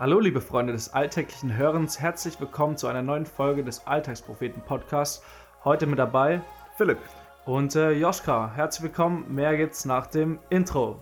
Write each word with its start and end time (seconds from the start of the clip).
Hallo, 0.00 0.18
liebe 0.18 0.40
Freunde 0.40 0.72
des 0.72 0.94
alltäglichen 0.94 1.54
Hörens, 1.54 2.00
herzlich 2.00 2.40
willkommen 2.40 2.78
zu 2.78 2.86
einer 2.86 3.02
neuen 3.02 3.26
Folge 3.26 3.62
des 3.62 3.86
Alltagspropheten 3.86 4.62
Podcasts. 4.62 5.22
Heute 5.62 5.86
mit 5.86 5.98
dabei 5.98 6.40
Philipp 6.78 6.96
und 7.44 7.76
äh, 7.76 7.90
Joschka. 7.90 8.50
Herzlich 8.54 8.84
willkommen. 8.84 9.26
Mehr 9.28 9.58
gibt's 9.58 9.84
nach 9.84 10.06
dem 10.06 10.38
Intro. 10.48 10.98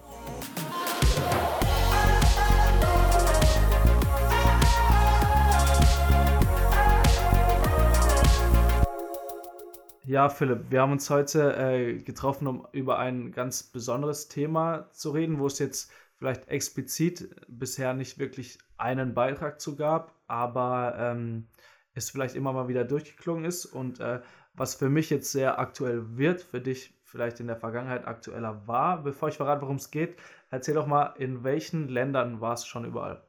Ja, 10.03 10.29
Philipp, 10.29 10.71
wir 10.71 10.81
haben 10.83 10.91
uns 10.91 11.09
heute 11.09 11.55
äh, 11.55 11.99
getroffen, 11.99 12.49
um 12.49 12.67
über 12.73 12.99
ein 12.99 13.31
ganz 13.31 13.63
besonderes 13.63 14.27
Thema 14.27 14.91
zu 14.91 15.11
reden, 15.11 15.39
wo 15.39 15.47
es 15.47 15.61
jetzt 15.61 15.89
vielleicht 16.19 16.49
explizit 16.49 17.35
bisher 17.49 17.95
nicht 17.95 18.19
wirklich 18.19 18.59
einen 18.77 19.15
Beitrag 19.15 19.61
zu 19.61 19.77
gab, 19.77 20.15
aber 20.27 20.95
ähm, 20.99 21.49
es 21.95 22.11
vielleicht 22.11 22.35
immer 22.35 22.53
mal 22.53 22.69
wieder 22.69 22.85
durchgeklungen 22.85 23.45
ist 23.45 23.67
und 23.67 24.01
äh, 24.01 24.21
was 24.55 24.75
für 24.75 24.89
mich 24.89 25.11
jetzt 25.11 25.33
sehr 25.33 25.59
aktuell 25.59 26.17
wird, 26.17 26.43
für 26.43 26.61
dich 26.61 26.95
vielleicht 27.05 27.41
in 27.41 27.47
der 27.47 27.57
Vergangenheit 27.57 28.07
aktueller 28.07 28.67
war. 28.67 29.03
Bevor 29.03 29.29
ich 29.29 29.37
verrate, 29.37 29.63
worum 29.63 29.77
es 29.77 29.91
geht, 29.91 30.17
erzähl 30.51 30.75
doch 30.75 30.87
mal, 30.87 31.15
in 31.19 31.45
welchen 31.45 31.89
Ländern 31.89 32.41
warst 32.41 32.65
du 32.65 32.69
schon 32.69 32.85
überall? 32.85 33.23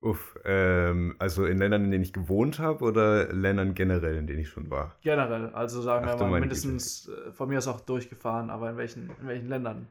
Uff, 0.00 0.36
ähm, 0.44 1.14
also 1.18 1.46
in 1.46 1.58
Ländern, 1.58 1.84
in 1.84 1.90
denen 1.92 2.02
ich 2.02 2.12
gewohnt 2.12 2.58
habe 2.58 2.84
oder 2.84 3.32
Ländern 3.32 3.74
generell, 3.74 4.16
in 4.16 4.26
denen 4.26 4.40
ich 4.40 4.48
schon 4.48 4.68
war? 4.68 4.96
Generell, 5.00 5.50
also 5.50 5.80
sagen 5.80 6.06
Ach, 6.08 6.18
wir 6.18 6.26
mal 6.26 6.40
mindestens 6.40 7.06
Güte. 7.06 7.28
Äh, 7.28 7.32
von 7.32 7.48
mir 7.48 7.58
aus 7.58 7.68
auch 7.68 7.80
durchgefahren, 7.80 8.50
aber 8.50 8.70
in 8.70 8.76
welchen, 8.76 9.10
in 9.20 9.28
welchen 9.28 9.48
Ländern 9.48 9.86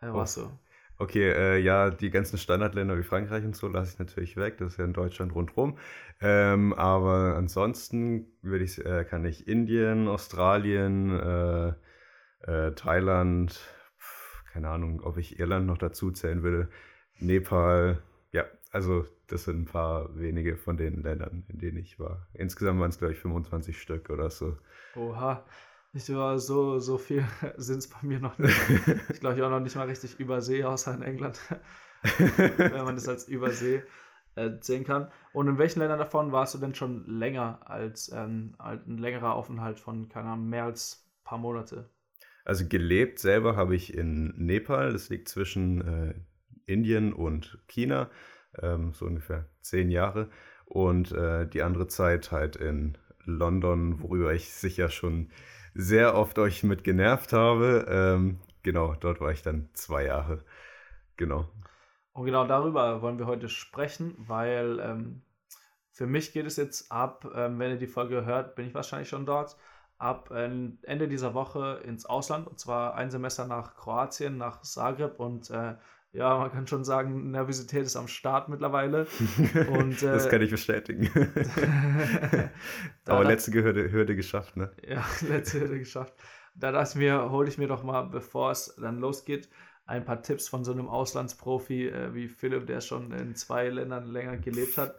äh, 0.00 0.08
warst 0.08 0.36
du? 0.36 0.50
Okay, 0.96 1.30
äh, 1.30 1.58
ja, 1.58 1.90
die 1.90 2.10
ganzen 2.10 2.38
Standardländer 2.38 2.96
wie 2.96 3.02
Frankreich 3.02 3.44
und 3.44 3.56
so 3.56 3.66
lasse 3.66 3.92
ich 3.92 3.98
natürlich 3.98 4.36
weg. 4.36 4.58
Das 4.58 4.72
ist 4.72 4.78
ja 4.78 4.84
in 4.84 4.92
Deutschland 4.92 5.34
rundherum. 5.34 5.76
Ähm, 6.20 6.72
aber 6.72 7.34
ansonsten 7.36 8.26
würde 8.42 8.64
ich, 8.64 8.84
äh, 8.84 9.04
kann 9.04 9.24
ich 9.24 9.48
Indien, 9.48 10.06
Australien, 10.06 11.10
äh, 11.10 11.72
äh, 12.46 12.72
Thailand, 12.74 13.60
keine 14.52 14.68
Ahnung, 14.68 15.00
ob 15.02 15.16
ich 15.18 15.40
Irland 15.40 15.66
noch 15.66 15.78
dazu 15.78 16.12
zählen 16.12 16.44
würde, 16.44 16.68
Nepal. 17.18 18.00
Ja, 18.30 18.44
also 18.70 19.04
das 19.26 19.44
sind 19.44 19.62
ein 19.62 19.64
paar 19.64 20.16
wenige 20.16 20.56
von 20.56 20.76
den 20.76 21.02
Ländern, 21.02 21.44
in 21.48 21.58
denen 21.58 21.78
ich 21.78 21.98
war. 21.98 22.28
Insgesamt 22.34 22.78
waren 22.78 22.90
es, 22.90 22.98
glaube 22.98 23.14
ich, 23.14 23.18
25 23.18 23.80
Stück 23.80 24.10
oder 24.10 24.30
so. 24.30 24.56
Oha. 24.94 25.44
Ich 25.96 26.12
war 26.12 26.40
so, 26.40 26.80
so 26.80 26.98
viel 26.98 27.24
sind 27.56 27.78
es 27.78 27.88
bei 27.88 27.98
mir 28.02 28.18
noch 28.18 28.36
nicht. 28.38 28.56
Ich 29.10 29.20
glaube, 29.20 29.36
ich 29.36 29.42
auch 29.42 29.50
noch 29.50 29.60
nicht 29.60 29.76
mal 29.76 29.86
richtig 29.86 30.18
Übersee, 30.18 30.64
außer 30.64 30.92
in 30.92 31.02
England. 31.02 31.38
wenn 32.58 32.84
man 32.84 32.96
das 32.96 33.08
als 33.08 33.28
Übersee 33.28 33.82
äh, 34.34 34.50
sehen 34.60 34.84
kann. 34.84 35.10
Und 35.32 35.48
in 35.48 35.58
welchen 35.58 35.78
Ländern 35.78 36.00
davon 36.00 36.32
warst 36.32 36.54
du 36.54 36.58
denn 36.58 36.74
schon 36.74 37.06
länger 37.06 37.60
als 37.70 38.10
ähm, 38.12 38.54
ein 38.58 38.98
längerer 38.98 39.34
Aufenthalt 39.34 39.78
von, 39.78 40.08
keine 40.08 40.30
Ahnung, 40.30 40.48
mehr 40.48 40.64
als 40.64 41.06
ein 41.20 41.24
paar 41.24 41.38
Monate? 41.38 41.88
Also 42.44 42.66
gelebt 42.68 43.20
selber 43.20 43.56
habe 43.56 43.74
ich 43.74 43.94
in 43.94 44.34
Nepal, 44.36 44.92
das 44.92 45.08
liegt 45.08 45.28
zwischen 45.28 45.80
äh, 45.80 46.14
Indien 46.66 47.12
und 47.12 47.58
China, 47.68 48.10
ähm, 48.60 48.92
so 48.92 49.06
ungefähr 49.06 49.48
zehn 49.60 49.90
Jahre. 49.90 50.28
Und 50.66 51.12
äh, 51.12 51.46
die 51.46 51.62
andere 51.62 51.86
Zeit 51.86 52.32
halt 52.32 52.56
in 52.56 52.98
London, 53.24 54.02
worüber 54.02 54.34
ich 54.34 54.52
sicher 54.52 54.90
schon 54.90 55.30
sehr 55.74 56.14
oft 56.16 56.38
euch 56.38 56.62
mit 56.62 56.84
genervt 56.84 57.32
habe. 57.32 57.86
Ähm, 57.88 58.40
genau, 58.62 58.94
dort 58.94 59.20
war 59.20 59.32
ich 59.32 59.42
dann 59.42 59.68
zwei 59.74 60.04
Jahre. 60.04 60.44
Genau. 61.16 61.48
Und 62.12 62.26
genau 62.26 62.46
darüber 62.46 63.02
wollen 63.02 63.18
wir 63.18 63.26
heute 63.26 63.48
sprechen, 63.48 64.14
weil 64.18 64.78
ähm, 64.80 65.22
für 65.90 66.06
mich 66.06 66.32
geht 66.32 66.46
es 66.46 66.56
jetzt 66.56 66.90
ab, 66.90 67.26
ähm, 67.34 67.58
wenn 67.58 67.72
ihr 67.72 67.78
die 67.78 67.86
Folge 67.86 68.24
hört, 68.24 68.54
bin 68.54 68.66
ich 68.66 68.74
wahrscheinlich 68.74 69.08
schon 69.08 69.26
dort, 69.26 69.56
ab 69.98 70.30
ähm, 70.34 70.78
Ende 70.82 71.08
dieser 71.08 71.34
Woche 71.34 71.80
ins 71.84 72.06
Ausland 72.06 72.46
und 72.46 72.58
zwar 72.58 72.94
ein 72.94 73.10
Semester 73.10 73.46
nach 73.46 73.76
Kroatien, 73.76 74.38
nach 74.38 74.62
Zagreb 74.62 75.18
und 75.18 75.50
äh, 75.50 75.74
ja, 76.14 76.38
man 76.38 76.50
kann 76.52 76.66
schon 76.68 76.84
sagen, 76.84 77.32
Nervosität 77.32 77.84
ist 77.84 77.96
am 77.96 78.06
Start 78.06 78.48
mittlerweile. 78.48 79.06
Und, 79.68 80.00
äh, 80.02 80.12
das 80.12 80.28
kann 80.28 80.42
ich 80.42 80.50
bestätigen. 80.50 81.10
Aber 83.06 83.24
letzte 83.24 83.52
Hürde, 83.52 83.90
Hürde 83.90 84.14
geschafft, 84.14 84.56
ne? 84.56 84.70
Ja, 84.86 85.04
letzte 85.28 85.60
Hürde 85.60 85.78
geschafft. 85.78 86.14
Da 86.54 86.70
dachte 86.70 86.98
mir, 86.98 87.30
hole 87.32 87.48
ich 87.48 87.58
mir 87.58 87.66
doch 87.66 87.82
mal, 87.82 88.02
bevor 88.02 88.52
es 88.52 88.76
dann 88.80 89.00
losgeht, 89.00 89.48
ein 89.86 90.04
paar 90.04 90.22
Tipps 90.22 90.48
von 90.48 90.64
so 90.64 90.72
einem 90.72 90.88
Auslandsprofi 90.88 91.88
äh, 91.88 92.14
wie 92.14 92.28
Philipp, 92.28 92.68
der 92.68 92.80
schon 92.80 93.10
in 93.10 93.34
zwei 93.34 93.68
Ländern 93.68 94.06
länger 94.06 94.36
gelebt 94.36 94.78
hat. 94.78 94.96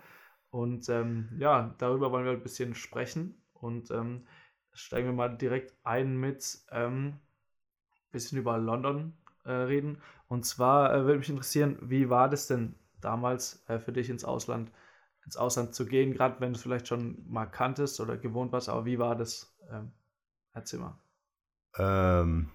Und 0.50 0.90
ähm, 0.90 1.30
ja, 1.40 1.74
darüber 1.78 2.12
wollen 2.12 2.26
wir 2.26 2.34
ein 2.34 2.44
bisschen 2.44 2.76
sprechen. 2.76 3.42
Und 3.54 3.90
ähm, 3.90 4.28
steigen 4.74 5.08
wir 5.08 5.14
mal 5.14 5.30
direkt 5.30 5.74
ein 5.84 6.18
mit 6.18 6.60
ein 6.68 6.86
ähm, 6.86 7.20
bisschen 8.12 8.38
über 8.38 8.58
London 8.58 9.14
äh, 9.46 9.52
reden. 9.52 10.02
Und 10.28 10.46
zwar 10.46 10.94
äh, 10.94 11.06
würde 11.06 11.20
mich 11.20 11.30
interessieren, 11.30 11.78
wie 11.82 12.10
war 12.10 12.30
das 12.30 12.48
denn 12.48 12.76
damals 13.02 13.64
äh, 13.68 13.80
für 13.80 13.92
dich 13.92 14.10
ins 14.10 14.26
Ausland, 14.26 14.72
ins 15.24 15.38
Ausland 15.38 15.74
zu 15.74 15.86
gehen, 15.86 16.14
gerade 16.14 16.40
wenn 16.40 16.54
du 16.54 16.58
es 16.58 16.64
vielleicht 16.64 16.88
schon 16.88 17.24
mal 17.28 17.46
kanntest 17.46 18.00
oder 18.00 18.18
gewohnt 18.18 18.52
warst, 18.52 18.70
aber 18.70 18.86
wie 18.86 19.00
war 19.00 19.16
das? 19.16 19.56
Ähm, 19.72 19.92
erzähl 20.54 20.80
mal. 20.80 20.98
Ähm, 21.78 22.50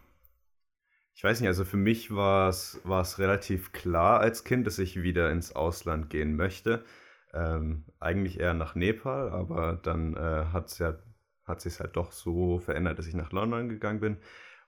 ich 1.14 1.24
weiß 1.24 1.40
nicht, 1.40 1.48
also 1.48 1.64
für 1.64 1.76
mich 1.76 2.14
war 2.14 2.48
es 2.48 3.18
relativ 3.18 3.72
klar 3.72 4.20
als 4.20 4.44
Kind, 4.44 4.66
dass 4.66 4.78
ich 4.78 5.02
wieder 5.02 5.30
ins 5.30 5.54
Ausland 5.54 6.10
gehen 6.10 6.36
möchte. 6.36 6.84
Ähm, 7.32 7.84
eigentlich 8.00 8.40
eher 8.40 8.54
nach 8.54 8.74
Nepal, 8.74 9.30
aber 9.30 9.78
dann 9.82 10.16
äh, 10.16 10.46
hat's 10.52 10.78
ja, 10.78 10.98
hat 11.44 11.60
sich 11.60 11.78
halt 11.78 11.96
doch 11.96 12.12
so 12.12 12.58
verändert, 12.58 12.98
dass 12.98 13.06
ich 13.06 13.14
nach 13.14 13.32
London 13.32 13.68
gegangen 13.68 14.00
bin. 14.00 14.16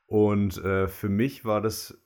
Und 0.07 0.63
äh, 0.63 0.89
für 0.89 1.09
mich 1.09 1.45
war 1.45 1.61
das 1.61 1.99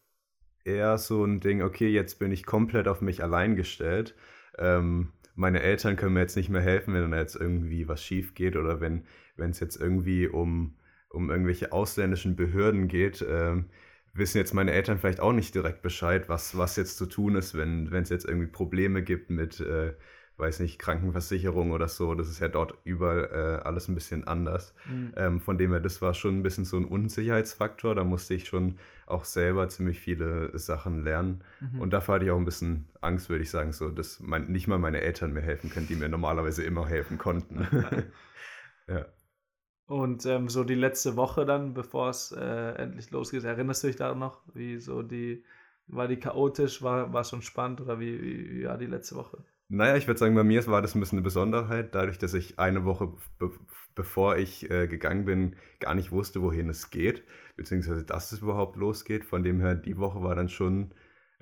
eher 0.66 0.99
so 0.99 1.25
ein 1.25 1.41
Ding, 1.41 1.62
okay, 1.62 1.88
jetzt 1.88 2.19
bin 2.19 2.32
ich 2.32 2.44
komplett 2.47 2.88
auf 2.88 3.00
mich 3.00 3.22
allein 3.22 3.56
gestellt. 3.56 4.15
Ähm, 4.59 5.12
meine 5.34 5.62
Eltern 5.62 5.97
können 5.97 6.15
mir 6.15 6.21
jetzt 6.21 6.37
nicht 6.37 6.49
mehr 6.49 6.62
helfen, 6.62 6.94
wenn 6.94 7.10
da 7.10 7.19
jetzt 7.19 7.37
irgendwie 7.37 7.88
was 7.88 8.03
schief 8.03 8.34
geht 8.34 8.56
oder 8.56 8.81
wenn 8.81 9.05
es 9.37 9.60
jetzt 9.60 9.76
irgendwie 9.76 10.28
um, 10.28 10.75
um 11.10 11.31
irgendwelche 11.31 11.72
ausländischen 11.72 12.37
Behörden 12.37 12.88
geht. 12.88 13.25
Ähm, 13.28 13.66
wissen 14.15 14.38
jetzt 14.38 14.55
meine 14.55 14.72
Eltern 14.72 14.99
vielleicht 14.99 15.21
auch 15.21 15.32
nicht 15.32 15.55
direkt 15.55 15.82
Bescheid, 15.82 16.28
was, 16.28 16.56
was 16.56 16.76
jetzt 16.76 16.97
zu 16.97 17.06
tun 17.06 17.37
ist, 17.37 17.56
wenn 17.56 17.93
es 17.93 18.09
jetzt 18.09 18.25
irgendwie 18.25 18.47
Probleme 18.47 19.03
gibt 19.03 19.31
mit 19.31 19.60
äh, 19.60 19.93
weiß 20.39 20.61
nicht, 20.61 20.79
Krankenversicherung 20.79 21.71
oder 21.71 21.89
so, 21.89 22.15
das 22.15 22.29
ist 22.29 22.41
ja 22.41 22.49
dort 22.49 22.75
überall 22.85 23.31
äh, 23.33 23.67
alles 23.67 23.89
ein 23.89 23.95
bisschen 23.95 24.27
anders. 24.27 24.75
Mhm. 24.89 25.13
Ähm, 25.17 25.41
von 25.41 25.57
dem 25.57 25.71
her, 25.71 25.81
das 25.81 26.03
war 26.03 26.13
schon 26.13 26.39
ein 26.39 26.43
bisschen 26.43 26.65
so 26.65 26.77
ein 26.77 26.85
Unsicherheitsfaktor. 26.85 27.95
Da 27.95 28.05
musste 28.05 28.35
ich 28.35 28.47
schon 28.47 28.79
auch 29.07 29.25
selber 29.25 29.69
ziemlich 29.69 29.99
viele 29.99 30.57
Sachen 30.59 31.03
lernen. 31.03 31.43
Mhm. 31.61 31.81
Und 31.81 31.93
dafür 31.93 32.17
hatte 32.17 32.27
ich 32.27 32.31
auch 32.31 32.39
ein 32.39 32.45
bisschen 32.45 32.87
Angst, 33.01 33.31
würde 33.31 33.45
ich 33.45 33.51
sagen, 33.51 33.73
so, 33.73 33.89
dass 33.89 34.21
mein, 34.21 34.49
nicht 34.49 34.67
mal 34.69 34.79
meine 34.79 35.01
Eltern 35.01 35.33
mir 35.33 35.43
helfen 35.43 35.71
können, 35.71 35.87
die 35.87 35.97
mir 35.97 36.09
normalerweise 36.09 36.63
immer 36.63 36.87
helfen 36.87 37.17
konnten. 37.17 37.67
ja. 38.89 39.07
Und 39.87 40.27
ähm, 40.27 40.49
so 40.49 40.65
die 40.65 40.75
letzte 40.75 41.17
Woche 41.17 41.47
dann, 41.47 41.73
bevor 41.73 42.11
es 42.11 42.33
äh, 42.33 42.73
endlich 42.73 43.11
losgeht, 43.11 43.45
erinnerst 43.45 43.85
du 43.85 43.87
dich 43.87 43.97
da 43.97 44.15
noch, 44.15 44.43
wie 44.53 44.79
so 44.79 45.03
die, 45.03 45.45
war 45.87 46.09
die 46.09 46.17
chaotisch, 46.17 46.83
war, 46.83 47.13
war 47.13 47.25
schon 47.25 47.41
spannend 47.41 47.81
oder 47.81 48.01
wie, 48.01 48.21
wie, 48.21 48.51
wie 48.51 48.65
war 48.67 48.77
die 48.77 48.87
letzte 48.87 49.15
Woche? 49.15 49.45
Naja, 49.69 49.97
ich 49.97 50.06
würde 50.06 50.19
sagen, 50.19 50.34
bei 50.34 50.44
mir 50.44 50.65
war 50.69 50.81
das 50.81 50.94
ein 50.94 51.00
bisschen 51.00 51.19
eine 51.19 51.25
Besonderheit, 51.25 51.94
dadurch, 51.94 52.19
dass 52.19 52.34
ich 52.34 52.59
eine 52.59 52.84
Woche 52.84 53.09
be 53.38 53.50
bevor 53.97 54.37
ich 54.37 54.71
äh, 54.71 54.87
gegangen 54.88 55.25
bin, 55.25 55.56
gar 55.81 55.94
nicht 55.94 56.12
wusste, 56.12 56.43
wohin 56.43 56.69
es 56.69 56.91
geht, 56.91 57.25
beziehungsweise 57.56 58.05
dass 58.05 58.31
es 58.31 58.41
überhaupt 58.41 58.76
losgeht. 58.76 59.25
Von 59.25 59.43
dem 59.43 59.59
her, 59.60 59.75
die 59.75 59.97
Woche 59.97 60.22
war 60.22 60.34
dann 60.34 60.50
schon 60.50 60.93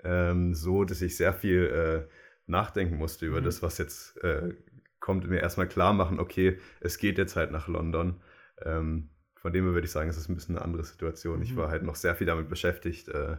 ähm, 0.04 0.54
so, 0.54 0.84
dass 0.84 1.02
ich 1.02 1.16
sehr 1.16 1.34
viel 1.34 1.66
äh, 1.66 2.08
nachdenken 2.46 2.96
musste 2.96 3.26
über 3.26 3.40
mhm. 3.40 3.44
das, 3.44 3.62
was 3.62 3.78
jetzt 3.78 4.16
äh, 4.22 4.54
kommt, 5.00 5.28
mir 5.28 5.40
erstmal 5.40 5.66
klar 5.68 5.92
machen, 5.92 6.20
okay, 6.20 6.58
es 6.80 6.98
geht 6.98 7.18
jetzt 7.18 7.34
halt 7.34 7.50
nach 7.50 7.66
London. 7.66 8.20
Ähm, 8.64 9.10
von 9.34 9.52
dem 9.52 9.64
her 9.64 9.74
würde 9.74 9.86
ich 9.86 9.92
sagen, 9.92 10.08
es 10.08 10.16
ist 10.16 10.28
ein 10.28 10.36
bisschen 10.36 10.56
eine 10.56 10.64
andere 10.64 10.84
Situation. 10.84 11.38
Mhm. 11.38 11.42
Ich 11.42 11.56
war 11.56 11.70
halt 11.70 11.82
noch 11.82 11.96
sehr 11.96 12.14
viel 12.14 12.26
damit 12.26 12.48
beschäftigt, 12.48 13.08
äh, 13.08 13.36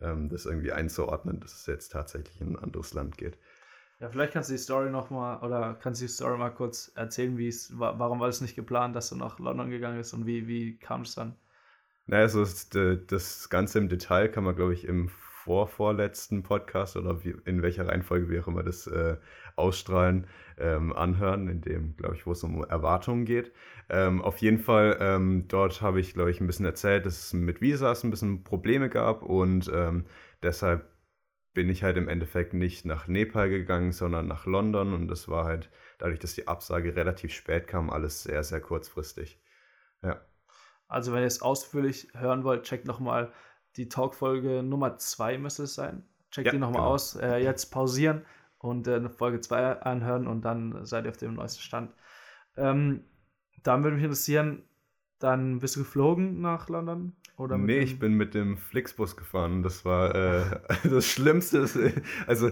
ähm, 0.00 0.30
das 0.30 0.46
irgendwie 0.46 0.72
einzuordnen, 0.72 1.38
dass 1.40 1.54
es 1.54 1.66
jetzt 1.66 1.90
tatsächlich 1.90 2.40
in 2.40 2.52
ein 2.52 2.58
anderes 2.58 2.94
Land 2.94 3.18
geht. 3.18 3.38
Ja, 4.04 4.10
vielleicht 4.10 4.34
kannst 4.34 4.50
du 4.50 4.52
die 4.52 4.58
Story 4.58 4.90
nochmal 4.90 5.38
oder 5.38 5.78
kannst 5.80 6.02
du 6.02 6.04
die 6.04 6.12
Story 6.12 6.36
mal 6.36 6.50
kurz 6.50 6.92
erzählen, 6.94 7.38
wie 7.38 7.48
es 7.48 7.72
warum 7.78 8.20
war 8.20 8.28
es 8.28 8.42
nicht 8.42 8.54
geplant, 8.54 8.94
dass 8.94 9.08
du 9.08 9.16
nach 9.16 9.38
London 9.38 9.70
gegangen 9.70 9.96
bist 9.96 10.12
und 10.12 10.26
wie, 10.26 10.46
wie 10.46 10.76
kam 10.76 11.00
es 11.02 11.14
dann? 11.14 11.36
Naja, 12.04 12.24
also 12.24 12.44
das 13.06 13.48
Ganze 13.48 13.78
im 13.78 13.88
Detail 13.88 14.28
kann 14.28 14.44
man, 14.44 14.56
glaube 14.56 14.74
ich, 14.74 14.84
im 14.86 15.08
vorvorletzten 15.08 16.42
Podcast 16.42 16.98
oder 16.98 17.24
wie, 17.24 17.34
in 17.46 17.62
welcher 17.62 17.88
Reihenfolge 17.88 18.28
wir 18.28 18.42
auch 18.42 18.48
immer 18.48 18.62
das 18.62 18.86
äh, 18.86 19.16
ausstrahlen, 19.56 20.26
ähm, 20.58 20.92
anhören, 20.92 21.48
in 21.48 21.62
dem, 21.62 21.96
glaube 21.96 22.16
ich, 22.16 22.26
wo 22.26 22.32
es 22.32 22.42
um 22.42 22.62
Erwartungen 22.62 23.24
geht. 23.24 23.52
Ähm, 23.88 24.20
auf 24.20 24.36
jeden 24.36 24.58
Fall, 24.58 24.98
ähm, 25.00 25.48
dort 25.48 25.80
habe 25.80 25.98
ich, 25.98 26.12
glaube 26.12 26.30
ich, 26.30 26.42
ein 26.42 26.46
bisschen 26.46 26.66
erzählt, 26.66 27.06
dass 27.06 27.18
es 27.18 27.32
mit 27.32 27.62
Visas 27.62 28.04
ein 28.04 28.10
bisschen 28.10 28.44
Probleme 28.44 28.90
gab 28.90 29.22
und 29.22 29.72
ähm, 29.74 30.04
deshalb 30.42 30.93
bin 31.54 31.70
ich 31.70 31.82
halt 31.82 31.96
im 31.96 32.08
Endeffekt 32.08 32.52
nicht 32.52 32.84
nach 32.84 33.06
Nepal 33.06 33.48
gegangen, 33.48 33.92
sondern 33.92 34.26
nach 34.26 34.44
London 34.44 34.92
und 34.92 35.08
das 35.08 35.28
war 35.28 35.44
halt 35.44 35.70
dadurch, 35.98 36.18
dass 36.18 36.34
die 36.34 36.48
Absage 36.48 36.96
relativ 36.96 37.32
spät 37.32 37.68
kam, 37.68 37.90
alles 37.90 38.24
sehr, 38.24 38.42
sehr 38.42 38.60
kurzfristig. 38.60 39.40
Ja. 40.02 40.20
Also 40.88 41.12
wenn 41.12 41.20
ihr 41.20 41.26
es 41.26 41.40
ausführlich 41.40 42.08
hören 42.14 42.44
wollt, 42.44 42.64
checkt 42.64 42.86
nochmal 42.86 43.32
die 43.76 43.88
Talkfolge 43.88 44.62
Nummer 44.62 44.98
2 44.98 45.38
müsste 45.38 45.64
es 45.64 45.74
sein. 45.74 46.04
Checkt 46.30 46.46
ja, 46.46 46.52
die 46.52 46.58
nochmal 46.58 46.82
genau. 46.82 46.94
aus. 46.94 47.16
Äh, 47.16 47.38
jetzt 47.38 47.66
pausieren 47.66 48.24
und 48.58 48.86
äh, 48.86 49.08
Folge 49.08 49.40
2 49.40 49.80
anhören 49.82 50.26
und 50.26 50.42
dann 50.42 50.84
seid 50.84 51.04
ihr 51.04 51.10
auf 51.10 51.16
dem 51.16 51.34
neuesten 51.34 51.62
Stand. 51.62 51.94
Ähm, 52.56 53.04
dann 53.62 53.82
würde 53.82 53.96
mich 53.96 54.04
interessieren, 54.04 54.62
dann 55.18 55.60
bist 55.60 55.76
du 55.76 55.80
geflogen 55.80 56.40
nach 56.40 56.68
London? 56.68 57.16
Oder 57.36 57.58
nee, 57.58 57.80
ich 57.80 57.98
bin 57.98 58.14
mit 58.14 58.32
dem 58.34 58.56
Flixbus 58.56 59.16
gefahren. 59.16 59.64
Das 59.64 59.84
war 59.84 60.14
äh, 60.14 60.60
das 60.88 61.06
Schlimmste. 61.06 61.66
also, 62.28 62.50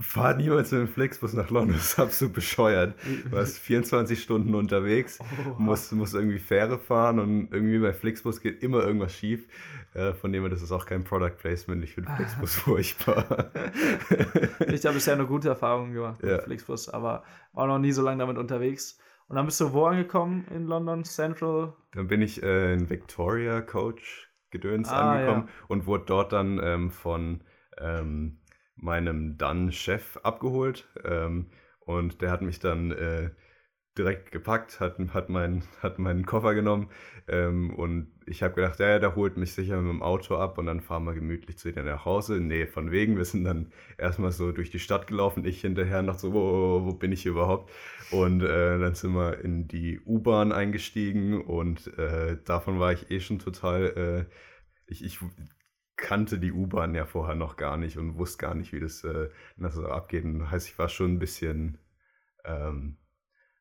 fahr 0.00 0.34
niemals 0.34 0.72
mit 0.72 0.80
dem 0.80 0.88
Flixbus 0.88 1.34
nach 1.34 1.50
London. 1.50 1.76
Das 1.76 1.92
ist 1.92 1.98
absolut 1.98 2.32
bescheuert. 2.32 2.94
Du 3.24 3.32
warst 3.32 3.58
24 3.58 4.22
Stunden 4.22 4.54
unterwegs, 4.54 5.18
oh, 5.20 5.56
musst, 5.58 5.92
musst 5.92 6.14
irgendwie 6.14 6.38
Fähre 6.38 6.78
fahren 6.78 7.18
und 7.18 7.52
irgendwie 7.52 7.78
bei 7.78 7.92
Flixbus 7.92 8.40
geht 8.40 8.62
immer 8.62 8.82
irgendwas 8.82 9.12
schief. 9.12 9.46
Äh, 9.92 10.14
von 10.14 10.32
dem 10.32 10.42
her, 10.42 10.50
das 10.50 10.62
ist 10.62 10.72
auch 10.72 10.86
kein 10.86 11.04
Product 11.04 11.36
Placement. 11.38 11.84
Ich 11.84 11.94
finde 11.94 12.10
Flixbus 12.16 12.54
furchtbar. 12.54 13.50
ich 14.72 14.86
habe 14.86 14.94
bisher 14.94 15.14
eine 15.14 15.26
gute 15.26 15.50
Erfahrung 15.50 15.92
gemacht 15.92 16.22
mit 16.22 16.30
ja. 16.30 16.38
Flixbus, 16.40 16.88
aber 16.88 17.24
war 17.52 17.66
noch 17.66 17.78
nie 17.78 17.92
so 17.92 18.00
lange 18.00 18.18
damit 18.18 18.38
unterwegs. 18.38 18.98
Und 19.34 19.38
dann 19.38 19.46
bist 19.46 19.60
du 19.60 19.72
wo 19.72 19.86
angekommen 19.86 20.46
in 20.54 20.68
London? 20.68 21.02
Central? 21.02 21.72
Dann 21.90 22.06
bin 22.06 22.22
ich 22.22 22.40
äh, 22.44 22.72
in 22.72 22.88
Victoria 22.88 23.62
Coach 23.62 24.32
Gedöns 24.50 24.88
ah, 24.88 25.10
angekommen 25.10 25.48
ja. 25.48 25.64
und 25.66 25.86
wurde 25.86 26.04
dort 26.06 26.32
dann 26.32 26.60
ähm, 26.62 26.92
von 26.92 27.42
ähm, 27.76 28.38
meinem 28.76 29.36
dann 29.36 29.72
Chef 29.72 30.18
abgeholt. 30.22 30.88
Ähm, 31.02 31.50
und 31.80 32.22
der 32.22 32.30
hat 32.30 32.42
mich 32.42 32.60
dann 32.60 32.92
äh, 32.92 33.30
direkt 33.98 34.30
gepackt, 34.30 34.78
hat, 34.78 35.00
hat, 35.12 35.28
mein, 35.30 35.64
hat 35.82 35.98
meinen 35.98 36.24
Koffer 36.26 36.54
genommen 36.54 36.90
ähm, 37.26 37.74
und 37.74 38.13
ich 38.26 38.42
habe 38.42 38.54
gedacht, 38.54 38.80
ja, 38.80 38.98
der 38.98 39.14
holt 39.16 39.36
mich 39.36 39.52
sicher 39.52 39.80
mit 39.80 39.90
dem 39.92 40.02
Auto 40.02 40.36
ab 40.36 40.58
und 40.58 40.66
dann 40.66 40.80
fahren 40.80 41.04
wir 41.04 41.14
gemütlich 41.14 41.58
zu 41.58 41.72
dir 41.72 41.82
nach 41.82 42.04
Hause. 42.04 42.40
Nee, 42.40 42.66
von 42.66 42.90
wegen, 42.90 43.16
wir 43.16 43.24
sind 43.24 43.44
dann 43.44 43.72
erstmal 43.98 44.32
so 44.32 44.52
durch 44.52 44.70
die 44.70 44.78
Stadt 44.78 45.06
gelaufen, 45.06 45.44
ich 45.44 45.60
hinterher 45.60 46.02
noch 46.02 46.18
so, 46.18 46.32
wo, 46.32 46.84
wo 46.84 46.92
bin 46.94 47.12
ich 47.12 47.26
überhaupt? 47.26 47.70
Und 48.10 48.42
äh, 48.42 48.78
dann 48.78 48.94
sind 48.94 49.14
wir 49.14 49.38
in 49.40 49.68
die 49.68 50.00
U-Bahn 50.00 50.52
eingestiegen 50.52 51.40
und 51.40 51.96
äh, 51.98 52.38
davon 52.44 52.78
war 52.80 52.92
ich 52.92 53.10
eh 53.10 53.20
schon 53.20 53.38
total, 53.38 54.28
äh, 54.28 54.34
ich, 54.86 55.04
ich 55.04 55.18
kannte 55.96 56.38
die 56.38 56.52
U-Bahn 56.52 56.94
ja 56.94 57.06
vorher 57.06 57.34
noch 57.34 57.56
gar 57.56 57.76
nicht 57.76 57.98
und 57.98 58.16
wusste 58.18 58.38
gar 58.38 58.54
nicht, 58.54 58.72
wie 58.72 58.80
das, 58.80 59.04
äh, 59.04 59.28
das 59.56 59.74
so 59.74 59.86
abgeht. 59.86 60.24
Und 60.24 60.40
das 60.40 60.50
heißt, 60.50 60.68
ich 60.68 60.78
war 60.78 60.88
schon 60.88 61.14
ein 61.14 61.18
bisschen... 61.18 61.78
Ähm, 62.44 62.98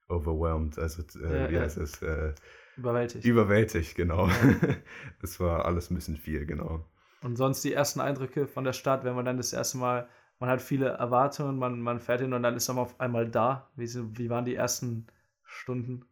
overwhelmed, 0.10 0.78
also 0.78 1.02
äh, 1.20 1.50
wie 1.50 1.60
heißt 1.60 1.78
es? 1.78 2.02
Äh, 2.02 2.34
überwältigt. 2.78 3.26
Überwältigt, 3.26 3.96
genau. 3.96 4.30
Es 5.22 5.38
ja. 5.38 5.46
war 5.46 5.66
alles 5.66 5.90
ein 5.90 5.96
bisschen 5.96 6.18
viel, 6.18 6.46
genau. 6.46 6.86
Und 7.22 7.38
sonst 7.38 7.64
die 7.64 7.74
ersten 7.74 8.02
Eindrücke 8.02 8.48
von 8.48 8.64
der 8.64 8.74
Stadt, 8.74 9.04
wenn 9.04 9.16
man 9.16 9.26
dann 9.26 9.38
das 9.38 9.54
erste 9.54 9.78
Mal, 9.78 10.10
man 10.40 10.50
hat 10.50 10.62
viele 10.62 10.90
Erwartungen, 10.90 11.58
man, 11.58 11.80
man 11.80 12.00
fährt 12.00 12.22
hin 12.22 12.34
und 12.34 12.44
dann 12.44 12.56
ist 12.56 12.68
man 12.68 12.78
auf 12.78 13.00
einmal 13.00 13.30
da. 13.30 13.70
Wie, 13.76 13.88
wie 14.18 14.30
waren 14.30 14.46
die 14.46 14.56
ersten 14.56 15.08
Stunden? 15.44 16.06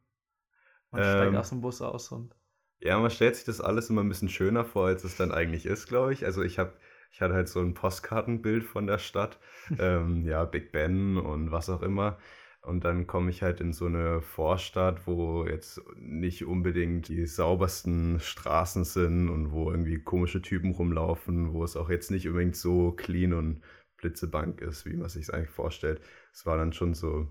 Man 0.91 1.01
ähm, 1.01 1.09
steigt 1.09 1.35
aus 1.35 1.49
dem 1.49 1.61
Bus 1.61 1.81
aus 1.81 2.11
und. 2.11 2.35
Ja, 2.79 2.97
man 2.97 3.11
stellt 3.11 3.35
sich 3.35 3.45
das 3.45 3.61
alles 3.61 3.89
immer 3.89 4.01
ein 4.01 4.09
bisschen 4.09 4.29
schöner 4.29 4.65
vor, 4.65 4.87
als 4.87 5.03
es 5.03 5.17
dann 5.17 5.31
eigentlich 5.31 5.65
ist, 5.65 5.87
glaube 5.87 6.13
ich. 6.13 6.25
Also 6.25 6.41
ich 6.41 6.57
habe 6.57 6.73
ich 7.11 7.21
hatte 7.21 7.33
halt 7.33 7.49
so 7.49 7.59
ein 7.59 7.73
Postkartenbild 7.73 8.63
von 8.63 8.87
der 8.87 8.97
Stadt, 8.97 9.37
ähm, 9.79 10.25
ja, 10.25 10.45
Big 10.45 10.71
Ben 10.71 11.17
und 11.17 11.51
was 11.51 11.69
auch 11.69 11.81
immer. 11.81 12.17
Und 12.61 12.83
dann 12.83 13.07
komme 13.07 13.31
ich 13.31 13.41
halt 13.41 13.59
in 13.59 13.73
so 13.73 13.87
eine 13.87 14.21
Vorstadt, 14.21 15.07
wo 15.07 15.45
jetzt 15.47 15.81
nicht 15.95 16.45
unbedingt 16.45 17.07
die 17.07 17.25
saubersten 17.25 18.19
Straßen 18.19 18.83
sind 18.83 19.29
und 19.29 19.51
wo 19.51 19.71
irgendwie 19.71 19.99
komische 19.99 20.43
Typen 20.43 20.71
rumlaufen, 20.71 21.53
wo 21.53 21.63
es 21.63 21.75
auch 21.75 21.89
jetzt 21.89 22.11
nicht 22.11 22.27
unbedingt 22.27 22.55
so 22.55 22.91
clean 22.91 23.33
und 23.33 23.61
blitzebank 23.97 24.61
ist, 24.61 24.85
wie 24.85 24.95
man 24.95 25.09
sich 25.09 25.23
es 25.23 25.29
eigentlich 25.31 25.49
vorstellt. 25.49 26.01
Es 26.33 26.45
war 26.45 26.55
dann 26.57 26.71
schon 26.71 26.93
so, 26.93 27.27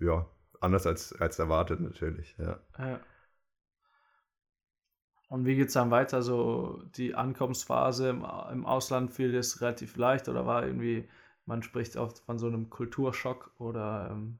ja, 0.00 0.26
anders 0.60 0.86
als, 0.86 1.12
als 1.20 1.40
erwartet 1.40 1.80
natürlich, 1.80 2.36
ja. 2.38 2.60
ja. 2.78 3.00
Und 5.28 5.44
wie 5.44 5.56
geht 5.56 5.68
es 5.68 5.74
dann 5.74 5.90
weiter? 5.90 6.22
So 6.22 6.84
die 6.94 7.14
Ankommensphase 7.14 8.10
im, 8.10 8.24
im 8.52 8.64
Ausland 8.64 9.12
fiel 9.12 9.32
das 9.32 9.60
relativ 9.60 9.96
leicht 9.96 10.28
oder 10.28 10.46
war 10.46 10.64
irgendwie 10.64 11.08
man 11.46 11.62
spricht 11.62 11.96
oft 11.96 12.20
von 12.20 12.38
so 12.38 12.46
einem 12.46 12.70
Kulturschock 12.70 13.52
oder 13.58 14.10
ähm, 14.12 14.38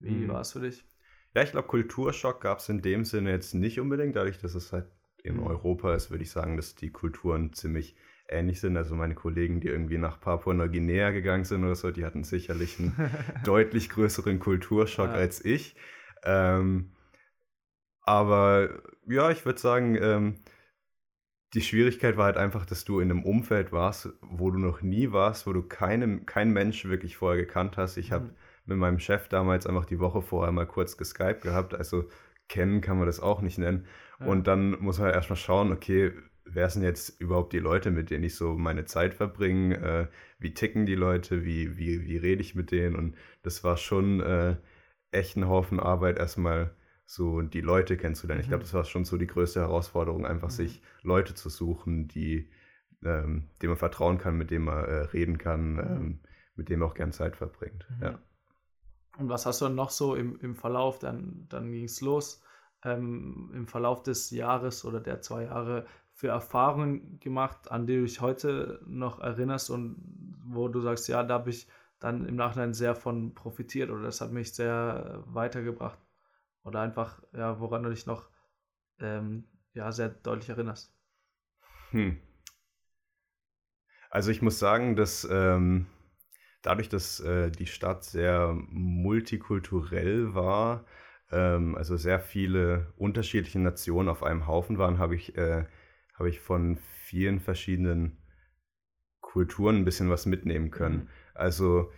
wie 0.00 0.10
mhm. 0.10 0.28
war 0.28 0.40
es 0.40 0.52
für 0.52 0.60
dich? 0.60 0.84
Ja, 1.34 1.42
ich 1.42 1.50
glaube, 1.50 1.68
Kulturschock 1.68 2.40
gab 2.40 2.58
es 2.58 2.68
in 2.68 2.82
dem 2.82 3.04
Sinne 3.04 3.30
jetzt 3.30 3.54
nicht 3.54 3.80
unbedingt. 3.80 4.16
Dadurch, 4.16 4.38
dass 4.38 4.54
es 4.54 4.72
halt 4.72 4.90
in 5.22 5.36
mhm. 5.36 5.46
Europa 5.46 5.94
ist, 5.94 6.10
würde 6.10 6.24
ich 6.24 6.30
sagen, 6.30 6.56
dass 6.56 6.74
die 6.74 6.90
Kulturen 6.90 7.52
ziemlich 7.52 7.96
ähnlich 8.28 8.60
sind. 8.60 8.76
Also 8.76 8.94
meine 8.94 9.14
Kollegen, 9.14 9.60
die 9.60 9.68
irgendwie 9.68 9.98
nach 9.98 10.20
Papua-Neuguinea 10.20 11.10
gegangen 11.10 11.44
sind 11.44 11.64
oder 11.64 11.74
so, 11.74 11.90
die 11.90 12.04
hatten 12.04 12.24
sicherlich 12.24 12.78
einen 12.78 12.94
deutlich 13.44 13.88
größeren 13.90 14.38
Kulturschock 14.38 15.08
ja. 15.08 15.14
als 15.14 15.44
ich. 15.44 15.76
Ähm, 16.24 16.92
aber 18.02 18.82
ja, 19.06 19.30
ich 19.30 19.44
würde 19.44 19.58
sagen, 19.58 19.96
ähm, 20.00 20.34
die 21.54 21.62
Schwierigkeit 21.62 22.16
war 22.16 22.26
halt 22.26 22.36
einfach, 22.36 22.66
dass 22.66 22.84
du 22.84 23.00
in 23.00 23.10
einem 23.10 23.24
Umfeld 23.24 23.72
warst, 23.72 24.10
wo 24.20 24.50
du 24.50 24.58
noch 24.58 24.82
nie 24.82 25.12
warst, 25.12 25.46
wo 25.46 25.52
du 25.52 25.62
keinen 25.62 26.26
kein 26.26 26.52
Mensch 26.52 26.84
wirklich 26.84 27.16
vorher 27.16 27.40
gekannt 27.42 27.76
hast. 27.76 27.96
Ich 27.96 28.12
habe 28.12 28.26
mhm. 28.26 28.32
mit 28.66 28.78
meinem 28.78 28.98
Chef 28.98 29.28
damals 29.28 29.66
einfach 29.66 29.86
die 29.86 29.98
Woche 29.98 30.20
vorher 30.20 30.52
mal 30.52 30.66
kurz 30.66 30.96
geskypt 30.96 31.42
gehabt, 31.42 31.74
also 31.74 32.04
kennen 32.48 32.80
kann 32.80 32.98
man 32.98 33.06
das 33.06 33.20
auch 33.20 33.40
nicht 33.40 33.58
nennen. 33.58 33.86
Ja. 34.20 34.26
Und 34.26 34.46
dann 34.46 34.72
muss 34.80 34.98
man 34.98 35.06
halt 35.06 35.16
erstmal 35.16 35.36
schauen, 35.36 35.72
okay, 35.72 36.12
wer 36.44 36.68
sind 36.68 36.82
jetzt 36.82 37.20
überhaupt 37.20 37.52
die 37.52 37.58
Leute, 37.58 37.90
mit 37.90 38.10
denen 38.10 38.24
ich 38.24 38.34
so 38.34 38.54
meine 38.54 38.84
Zeit 38.84 39.14
verbringe? 39.14 39.76
Äh, 39.76 40.06
wie 40.38 40.54
ticken 40.54 40.86
die 40.86 40.94
Leute? 40.94 41.44
Wie, 41.44 41.76
wie, 41.76 42.04
wie 42.06 42.16
rede 42.16 42.42
ich 42.42 42.54
mit 42.54 42.70
denen? 42.70 42.96
Und 42.96 43.16
das 43.42 43.64
war 43.64 43.76
schon 43.76 44.20
äh, 44.20 44.56
echt 45.12 45.36
ein 45.36 45.48
Haufen 45.48 45.80
Arbeit, 45.80 46.18
erstmal 46.18 46.74
so 47.08 47.40
die 47.40 47.62
Leute 47.62 47.96
kennenzulernen. 47.96 48.40
Mhm. 48.40 48.42
Ich 48.42 48.48
glaube, 48.48 48.64
das 48.64 48.74
war 48.74 48.84
schon 48.84 49.06
so 49.06 49.16
die 49.16 49.26
größte 49.26 49.60
Herausforderung, 49.60 50.26
einfach 50.26 50.48
mhm. 50.48 50.52
sich 50.52 50.82
Leute 51.02 51.34
zu 51.34 51.48
suchen, 51.48 52.06
die, 52.06 52.50
ähm, 53.02 53.48
denen 53.62 53.70
man 53.70 53.78
vertrauen 53.78 54.18
kann, 54.18 54.36
mit 54.36 54.50
denen 54.50 54.66
man 54.66 54.84
äh, 54.84 55.00
reden 55.00 55.38
kann, 55.38 55.72
mhm. 55.72 55.78
ähm, 55.78 56.20
mit 56.54 56.68
denen 56.68 56.80
man 56.80 56.90
auch 56.90 56.94
gern 56.94 57.12
Zeit 57.12 57.36
verbringt. 57.36 57.86
Mhm. 57.96 58.02
Ja. 58.04 58.18
Und 59.16 59.30
was 59.30 59.46
hast 59.46 59.62
du 59.62 59.64
dann 59.64 59.74
noch 59.74 59.88
so 59.88 60.14
im, 60.14 60.38
im 60.40 60.54
Verlauf, 60.54 60.98
dann, 60.98 61.46
dann 61.48 61.72
ging 61.72 61.84
es 61.84 62.02
los, 62.02 62.42
ähm, 62.84 63.52
im 63.54 63.66
Verlauf 63.66 64.02
des 64.02 64.30
Jahres 64.30 64.84
oder 64.84 65.00
der 65.00 65.22
zwei 65.22 65.44
Jahre 65.44 65.86
für 66.12 66.28
Erfahrungen 66.28 67.18
gemacht, 67.20 67.70
an 67.70 67.86
die 67.86 67.96
du 67.96 68.02
dich 68.02 68.20
heute 68.20 68.82
noch 68.86 69.18
erinnerst 69.20 69.70
und 69.70 69.96
wo 70.44 70.68
du 70.68 70.82
sagst, 70.82 71.08
ja, 71.08 71.22
da 71.22 71.34
habe 71.34 71.50
ich 71.50 71.68
dann 72.00 72.26
im 72.26 72.36
Nachhinein 72.36 72.74
sehr 72.74 72.94
von 72.94 73.34
profitiert 73.34 73.88
oder 73.88 74.02
das 74.02 74.20
hat 74.20 74.30
mich 74.30 74.52
sehr 74.52 75.22
weitergebracht? 75.26 75.98
Oder 76.68 76.82
einfach, 76.82 77.22
ja, 77.32 77.58
woran 77.60 77.82
du 77.82 77.90
dich 77.90 78.06
noch 78.06 78.28
ähm, 79.00 79.48
ja, 79.72 79.90
sehr 79.90 80.10
deutlich 80.10 80.50
erinnerst. 80.50 80.94
Hm. 81.90 82.20
Also 84.10 84.30
ich 84.30 84.42
muss 84.42 84.58
sagen, 84.58 84.94
dass 84.94 85.26
ähm, 85.30 85.86
dadurch, 86.62 86.90
dass 86.90 87.20
äh, 87.20 87.50
die 87.50 87.66
Stadt 87.66 88.04
sehr 88.04 88.54
multikulturell 88.68 90.34
war, 90.34 90.84
ähm, 91.30 91.74
also 91.74 91.96
sehr 91.96 92.20
viele 92.20 92.92
unterschiedliche 92.96 93.60
Nationen 93.60 94.10
auf 94.10 94.22
einem 94.22 94.46
Haufen 94.46 94.76
waren, 94.76 94.98
habe 94.98 95.14
ich, 95.14 95.36
äh, 95.36 95.64
hab 96.14 96.26
ich 96.26 96.40
von 96.40 96.76
vielen 96.76 97.40
verschiedenen 97.40 98.18
Kulturen 99.20 99.76
ein 99.76 99.84
bisschen 99.86 100.10
was 100.10 100.26
mitnehmen 100.26 100.70
können. 100.70 100.96
Mhm. 100.96 101.08
Also 101.34 101.92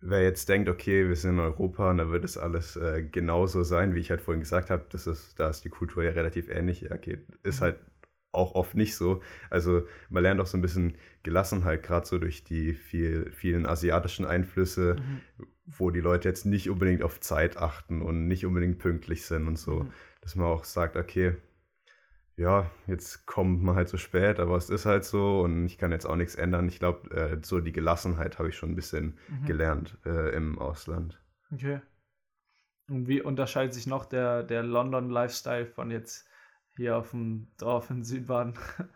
wer 0.00 0.22
jetzt 0.22 0.48
denkt, 0.48 0.68
okay, 0.68 1.08
wir 1.08 1.16
sind 1.16 1.32
in 1.32 1.40
Europa 1.40 1.90
und 1.90 1.98
da 1.98 2.10
wird 2.10 2.24
es 2.24 2.38
alles 2.38 2.76
äh, 2.76 3.02
genauso 3.02 3.62
sein, 3.62 3.94
wie 3.94 4.00
ich 4.00 4.10
halt 4.10 4.20
vorhin 4.20 4.40
gesagt 4.40 4.70
habe, 4.70 4.84
das 4.90 5.06
ist, 5.06 5.38
da 5.38 5.48
ist 5.48 5.64
die 5.64 5.70
Kultur 5.70 6.04
ja 6.04 6.10
relativ 6.10 6.48
ähnlich. 6.48 6.90
Okay, 6.90 7.18
ist 7.42 7.60
mhm. 7.60 7.64
halt 7.64 7.76
auch 8.32 8.54
oft 8.54 8.74
nicht 8.74 8.94
so. 8.96 9.22
Also 9.50 9.86
man 10.10 10.22
lernt 10.22 10.40
auch 10.40 10.46
so 10.46 10.58
ein 10.58 10.62
bisschen 10.62 10.94
Gelassenheit, 11.22 11.82
gerade 11.82 12.06
so 12.06 12.18
durch 12.18 12.44
die 12.44 12.74
viel, 12.74 13.30
vielen 13.32 13.66
asiatischen 13.66 14.24
Einflüsse, 14.24 14.96
mhm. 14.96 15.46
wo 15.66 15.90
die 15.90 16.00
Leute 16.00 16.28
jetzt 16.28 16.46
nicht 16.46 16.70
unbedingt 16.70 17.02
auf 17.02 17.20
Zeit 17.20 17.56
achten 17.56 18.02
und 18.02 18.28
nicht 18.28 18.46
unbedingt 18.46 18.78
pünktlich 18.78 19.24
sind 19.24 19.48
und 19.48 19.58
so. 19.58 19.80
Mhm. 19.80 19.92
Dass 20.20 20.36
man 20.36 20.46
auch 20.46 20.64
sagt, 20.64 20.96
okay, 20.96 21.36
ja, 22.38 22.70
jetzt 22.86 23.26
kommt 23.26 23.62
man 23.64 23.74
halt 23.74 23.88
so 23.88 23.96
spät, 23.96 24.38
aber 24.38 24.56
es 24.56 24.70
ist 24.70 24.86
halt 24.86 25.04
so 25.04 25.40
und 25.40 25.66
ich 25.66 25.76
kann 25.76 25.90
jetzt 25.90 26.06
auch 26.06 26.14
nichts 26.14 26.36
ändern. 26.36 26.68
Ich 26.68 26.78
glaube, 26.78 27.10
äh, 27.10 27.38
so 27.42 27.58
die 27.60 27.72
Gelassenheit 27.72 28.38
habe 28.38 28.48
ich 28.48 28.56
schon 28.56 28.70
ein 28.70 28.76
bisschen 28.76 29.18
mhm. 29.28 29.46
gelernt 29.46 29.98
äh, 30.06 30.34
im 30.34 30.56
Ausland. 30.58 31.20
Okay. 31.52 31.80
Und 32.88 33.08
wie 33.08 33.20
unterscheidet 33.20 33.74
sich 33.74 33.88
noch 33.88 34.06
der, 34.06 34.44
der 34.44 34.62
London-Lifestyle 34.62 35.66
von 35.66 35.90
jetzt 35.90 36.28
hier 36.76 36.96
auf 36.96 37.10
dem 37.10 37.48
Dorf 37.58 37.90
in 37.90 38.04
Südbaden? 38.04 38.54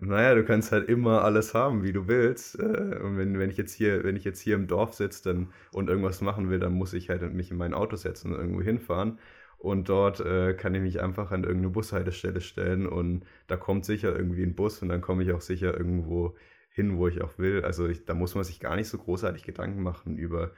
Naja, 0.00 0.34
du 0.34 0.42
kannst 0.42 0.72
halt 0.72 0.88
immer 0.88 1.22
alles 1.22 1.52
haben, 1.52 1.82
wie 1.82 1.92
du 1.92 2.08
willst. 2.08 2.58
Äh, 2.58 2.98
und 3.02 3.18
wenn, 3.18 3.38
wenn 3.38 3.50
ich 3.50 3.58
jetzt 3.58 3.74
hier, 3.74 4.02
wenn 4.04 4.16
ich 4.16 4.24
jetzt 4.24 4.40
hier 4.40 4.54
im 4.54 4.66
Dorf 4.66 4.94
sitze 4.94 5.22
dann, 5.22 5.52
und 5.70 5.90
irgendwas 5.90 6.22
machen 6.22 6.48
will, 6.48 6.58
dann 6.58 6.72
muss 6.72 6.94
ich 6.94 7.10
halt 7.10 7.20
mich 7.34 7.50
in 7.50 7.58
mein 7.58 7.74
Auto 7.74 7.96
setzen 7.96 8.32
und 8.32 8.40
irgendwo 8.40 8.62
hinfahren. 8.62 9.18
Und 9.62 9.88
dort 9.88 10.18
äh, 10.18 10.54
kann 10.54 10.74
ich 10.74 10.82
mich 10.82 11.00
einfach 11.00 11.30
an 11.30 11.44
irgendeine 11.44 11.70
Bushaltestelle 11.70 12.40
stellen 12.40 12.84
und 12.84 13.24
da 13.46 13.56
kommt 13.56 13.84
sicher 13.84 14.12
irgendwie 14.12 14.42
ein 14.42 14.56
Bus 14.56 14.82
und 14.82 14.88
dann 14.88 15.00
komme 15.00 15.22
ich 15.22 15.32
auch 15.32 15.40
sicher 15.40 15.78
irgendwo 15.78 16.34
hin, 16.70 16.98
wo 16.98 17.06
ich 17.06 17.22
auch 17.22 17.38
will. 17.38 17.64
Also 17.64 17.86
ich, 17.86 18.04
da 18.04 18.14
muss 18.14 18.34
man 18.34 18.42
sich 18.42 18.58
gar 18.58 18.74
nicht 18.74 18.88
so 18.88 18.98
großartig 18.98 19.44
Gedanken 19.44 19.80
machen 19.80 20.16
über, 20.16 20.50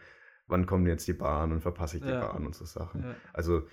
wann 0.47 0.65
kommt 0.65 0.89
jetzt 0.89 1.07
die 1.07 1.13
Bahn 1.13 1.53
und 1.53 1.61
verpasse 1.61 1.99
ich 1.99 2.03
die 2.03 2.09
ja. 2.09 2.27
Bahn 2.27 2.47
und 2.47 2.55
so 2.55 2.65
Sachen. 2.65 3.03
Ja. 3.03 3.15
Also 3.35 3.67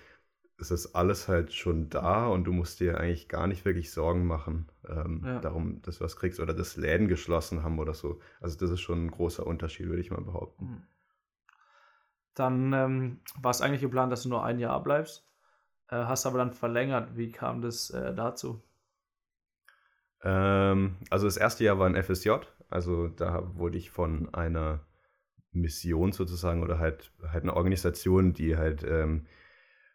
es 0.58 0.70
ist 0.70 0.94
alles 0.94 1.28
halt 1.28 1.54
schon 1.54 1.88
da 1.88 2.26
und 2.26 2.44
du 2.44 2.52
musst 2.52 2.80
dir 2.80 3.00
eigentlich 3.00 3.30
gar 3.30 3.46
nicht 3.46 3.64
wirklich 3.64 3.90
Sorgen 3.90 4.26
machen 4.26 4.68
ähm, 4.86 5.22
ja. 5.24 5.40
darum, 5.40 5.80
dass 5.80 5.96
du 5.96 6.04
was 6.04 6.16
kriegst 6.16 6.40
oder 6.40 6.52
dass 6.52 6.76
Läden 6.76 7.08
geschlossen 7.08 7.62
haben 7.62 7.78
oder 7.78 7.94
so. 7.94 8.20
Also 8.42 8.58
das 8.58 8.68
ist 8.68 8.82
schon 8.82 9.06
ein 9.06 9.10
großer 9.10 9.46
Unterschied, 9.46 9.88
würde 9.88 10.02
ich 10.02 10.10
mal 10.10 10.20
behaupten. 10.20 10.86
Dann 12.34 12.72
ähm, 12.72 13.20
war 13.40 13.50
es 13.50 13.60
eigentlich 13.60 13.82
geplant, 13.82 14.12
dass 14.12 14.22
du 14.24 14.28
nur 14.30 14.44
ein 14.44 14.58
Jahr 14.58 14.82
bleibst, 14.82 15.26
äh, 15.88 15.96
hast 15.96 16.26
aber 16.26 16.38
dann 16.38 16.52
verlängert. 16.52 17.16
Wie 17.16 17.32
kam 17.32 17.62
das 17.62 17.90
äh, 17.90 18.14
dazu? 18.14 18.62
Ähm, 20.22 20.96
also 21.10 21.26
das 21.26 21.36
erste 21.36 21.64
Jahr 21.64 21.78
war 21.78 21.86
ein 21.88 21.96
FSJ, 21.96 22.30
also 22.70 23.08
da 23.08 23.54
wurde 23.56 23.78
ich 23.78 23.90
von 23.90 24.32
einer 24.34 24.80
Mission 25.52 26.12
sozusagen 26.12 26.62
oder 26.62 26.78
halt, 26.78 27.12
halt 27.28 27.42
eine 27.44 27.54
Organisation, 27.56 28.32
die 28.32 28.56
halt 28.56 28.84
ähm, 28.84 29.26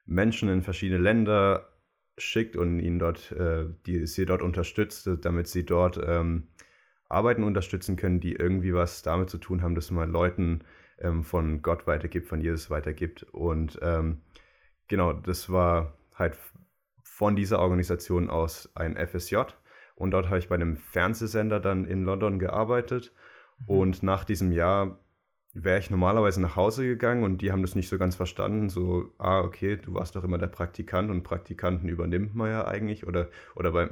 Menschen 0.05 0.49
in 0.49 0.61
verschiedene 0.61 1.01
Länder 1.01 1.69
schickt 2.17 2.55
und 2.55 2.79
ihnen 2.79 2.99
dort, 2.99 3.31
äh, 3.31 3.65
die 3.85 4.05
sie 4.07 4.25
dort 4.25 4.41
unterstützt, 4.41 5.09
damit 5.21 5.47
sie 5.47 5.65
dort 5.65 5.99
ähm, 6.03 6.49
Arbeiten 7.09 7.43
unterstützen 7.43 7.95
können, 7.95 8.19
die 8.19 8.33
irgendwie 8.33 8.73
was 8.73 9.01
damit 9.01 9.29
zu 9.29 9.37
tun 9.37 9.61
haben, 9.61 9.75
dass 9.75 9.91
man 9.91 10.11
Leuten 10.11 10.63
ähm, 10.99 11.23
von 11.23 11.61
Gott 11.61 11.87
weitergibt, 11.87 12.27
von 12.27 12.41
Jesus 12.41 12.69
weitergibt. 12.69 13.23
Und 13.23 13.79
ähm, 13.81 14.21
genau, 14.87 15.13
das 15.13 15.51
war 15.51 15.93
halt 16.13 16.37
von 17.03 17.35
dieser 17.35 17.59
Organisation 17.59 18.29
aus 18.29 18.69
ein 18.75 18.95
FSJ. 18.95 19.37
Und 19.95 20.11
dort 20.11 20.27
habe 20.27 20.37
ich 20.37 20.49
bei 20.49 20.55
einem 20.55 20.77
Fernsehsender 20.77 21.59
dann 21.59 21.85
in 21.85 22.03
London 22.03 22.39
gearbeitet. 22.39 23.13
Mhm. 23.59 23.65
Und 23.67 24.03
nach 24.03 24.23
diesem 24.23 24.51
Jahr 24.51 24.99
wäre 25.53 25.79
ich 25.79 25.89
normalerweise 25.89 26.41
nach 26.41 26.55
Hause 26.55 26.85
gegangen 26.85 27.23
und 27.23 27.41
die 27.41 27.51
haben 27.51 27.63
das 27.63 27.75
nicht 27.75 27.89
so 27.89 27.97
ganz 27.97 28.15
verstanden. 28.15 28.69
So, 28.69 29.13
ah, 29.17 29.41
okay, 29.41 29.77
du 29.77 29.93
warst 29.93 30.15
doch 30.15 30.23
immer 30.23 30.37
der 30.37 30.47
Praktikant 30.47 31.09
und 31.09 31.23
Praktikanten 31.23 31.89
übernimmt 31.89 32.35
man 32.35 32.51
ja 32.51 32.67
eigentlich. 32.67 33.07
Oder, 33.07 33.29
oder 33.55 33.71
bei, 33.71 33.89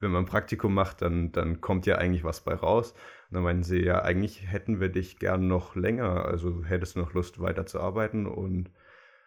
wenn 0.00 0.10
man 0.10 0.24
ein 0.24 0.28
Praktikum 0.28 0.74
macht, 0.74 1.02
dann, 1.02 1.32
dann 1.32 1.60
kommt 1.60 1.86
ja 1.86 1.96
eigentlich 1.96 2.24
was 2.24 2.42
bei 2.42 2.54
raus. 2.54 2.92
Und 3.30 3.34
dann 3.34 3.42
meinen 3.42 3.62
sie, 3.62 3.82
ja, 3.82 4.02
eigentlich 4.02 4.46
hätten 4.50 4.80
wir 4.80 4.88
dich 4.88 5.18
gern 5.18 5.46
noch 5.46 5.76
länger. 5.76 6.24
Also 6.24 6.64
hättest 6.64 6.96
du 6.96 7.00
noch 7.00 7.12
Lust 7.12 7.40
weiterzuarbeiten. 7.40 8.26
Und 8.26 8.70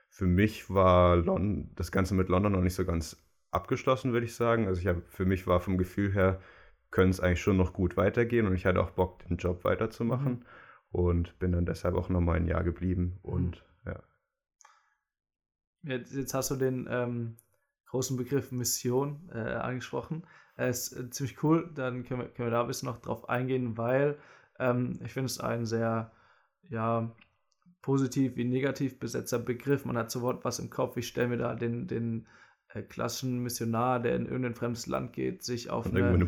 für 0.10 0.26
mich 0.26 0.70
war 0.70 1.16
Lon 1.16 1.72
das 1.76 1.92
Ganze 1.92 2.16
mit 2.16 2.30
London 2.30 2.52
noch 2.52 2.62
nicht 2.62 2.76
so 2.76 2.86
ganz 2.86 3.24
abgeschlossen, 3.52 4.14
würde 4.14 4.26
ich 4.26 4.36
sagen. 4.36 4.68
Also 4.68 4.82
ich 4.82 4.88
habe, 4.88 5.04
für 5.08 5.26
mich 5.26 5.48
war 5.48 5.60
vom 5.60 5.78
Gefühl 5.78 6.14
her, 6.14 6.42
können 6.92 7.12
es 7.12 7.20
eigentlich 7.20 7.42
schon 7.42 7.58
noch 7.58 7.74
gut 7.74 7.98
weitergehen 7.98 8.46
und 8.46 8.56
ich 8.56 8.66
hatte 8.66 8.82
auch 8.82 8.92
Bock, 8.92 9.20
den 9.28 9.38
Job 9.38 9.64
weiterzumachen. 9.64 10.32
Mhm 10.32 10.46
und 10.94 11.38
bin 11.40 11.52
dann 11.52 11.66
deshalb 11.66 11.96
auch 11.96 12.08
nochmal 12.08 12.38
ein 12.38 12.48
Jahr 12.48 12.64
geblieben 12.64 13.20
und 13.24 13.64
mhm. 13.84 13.92
ja. 13.92 14.04
Jetzt, 15.82 16.14
jetzt, 16.14 16.34
hast 16.34 16.52
du 16.52 16.56
den 16.56 16.88
ähm, 16.90 17.36
großen 17.88 18.16
Begriff 18.16 18.52
Mission 18.52 19.30
äh, 19.34 19.40
angesprochen. 19.40 20.26
Er 20.56 20.70
ist 20.70 20.94
äh, 20.94 21.10
ziemlich 21.10 21.44
cool, 21.44 21.70
dann 21.74 22.04
können 22.04 22.22
wir, 22.22 22.28
können 22.28 22.48
wir 22.48 22.52
da 22.52 22.62
ein 22.62 22.68
bisschen 22.68 22.88
noch 22.88 23.02
drauf 23.02 23.30
eingehen, 23.30 23.78
weil 23.78 24.18
ähm, 24.60 25.00
ich 25.04 25.14
finde 25.14 25.28
es 25.28 25.40
ein 25.40 25.66
sehr, 25.66 26.12
ja, 26.70 27.12
positiv 27.82 28.36
wie 28.38 28.46
negativ 28.46 28.98
besetzter 28.98 29.40
Begriff. 29.40 29.86
Man 29.86 29.98
hat 29.98 30.10
sofort 30.10 30.44
was 30.46 30.60
im 30.60 30.70
Kopf. 30.70 30.98
Ich 30.98 31.08
stelle 31.08 31.28
mir 31.28 31.38
da 31.38 31.54
den, 31.54 31.86
den 31.86 32.28
äh, 32.70 32.82
klassischen 32.82 33.40
Missionar, 33.40 34.00
der 34.00 34.16
in 34.16 34.26
irgendein 34.26 34.56
fremdes 34.56 34.88
Land 34.88 35.14
geht, 35.14 35.44
sich 35.44 35.70
auf, 35.70 35.86
eine, 35.86 36.08
eine 36.08 36.26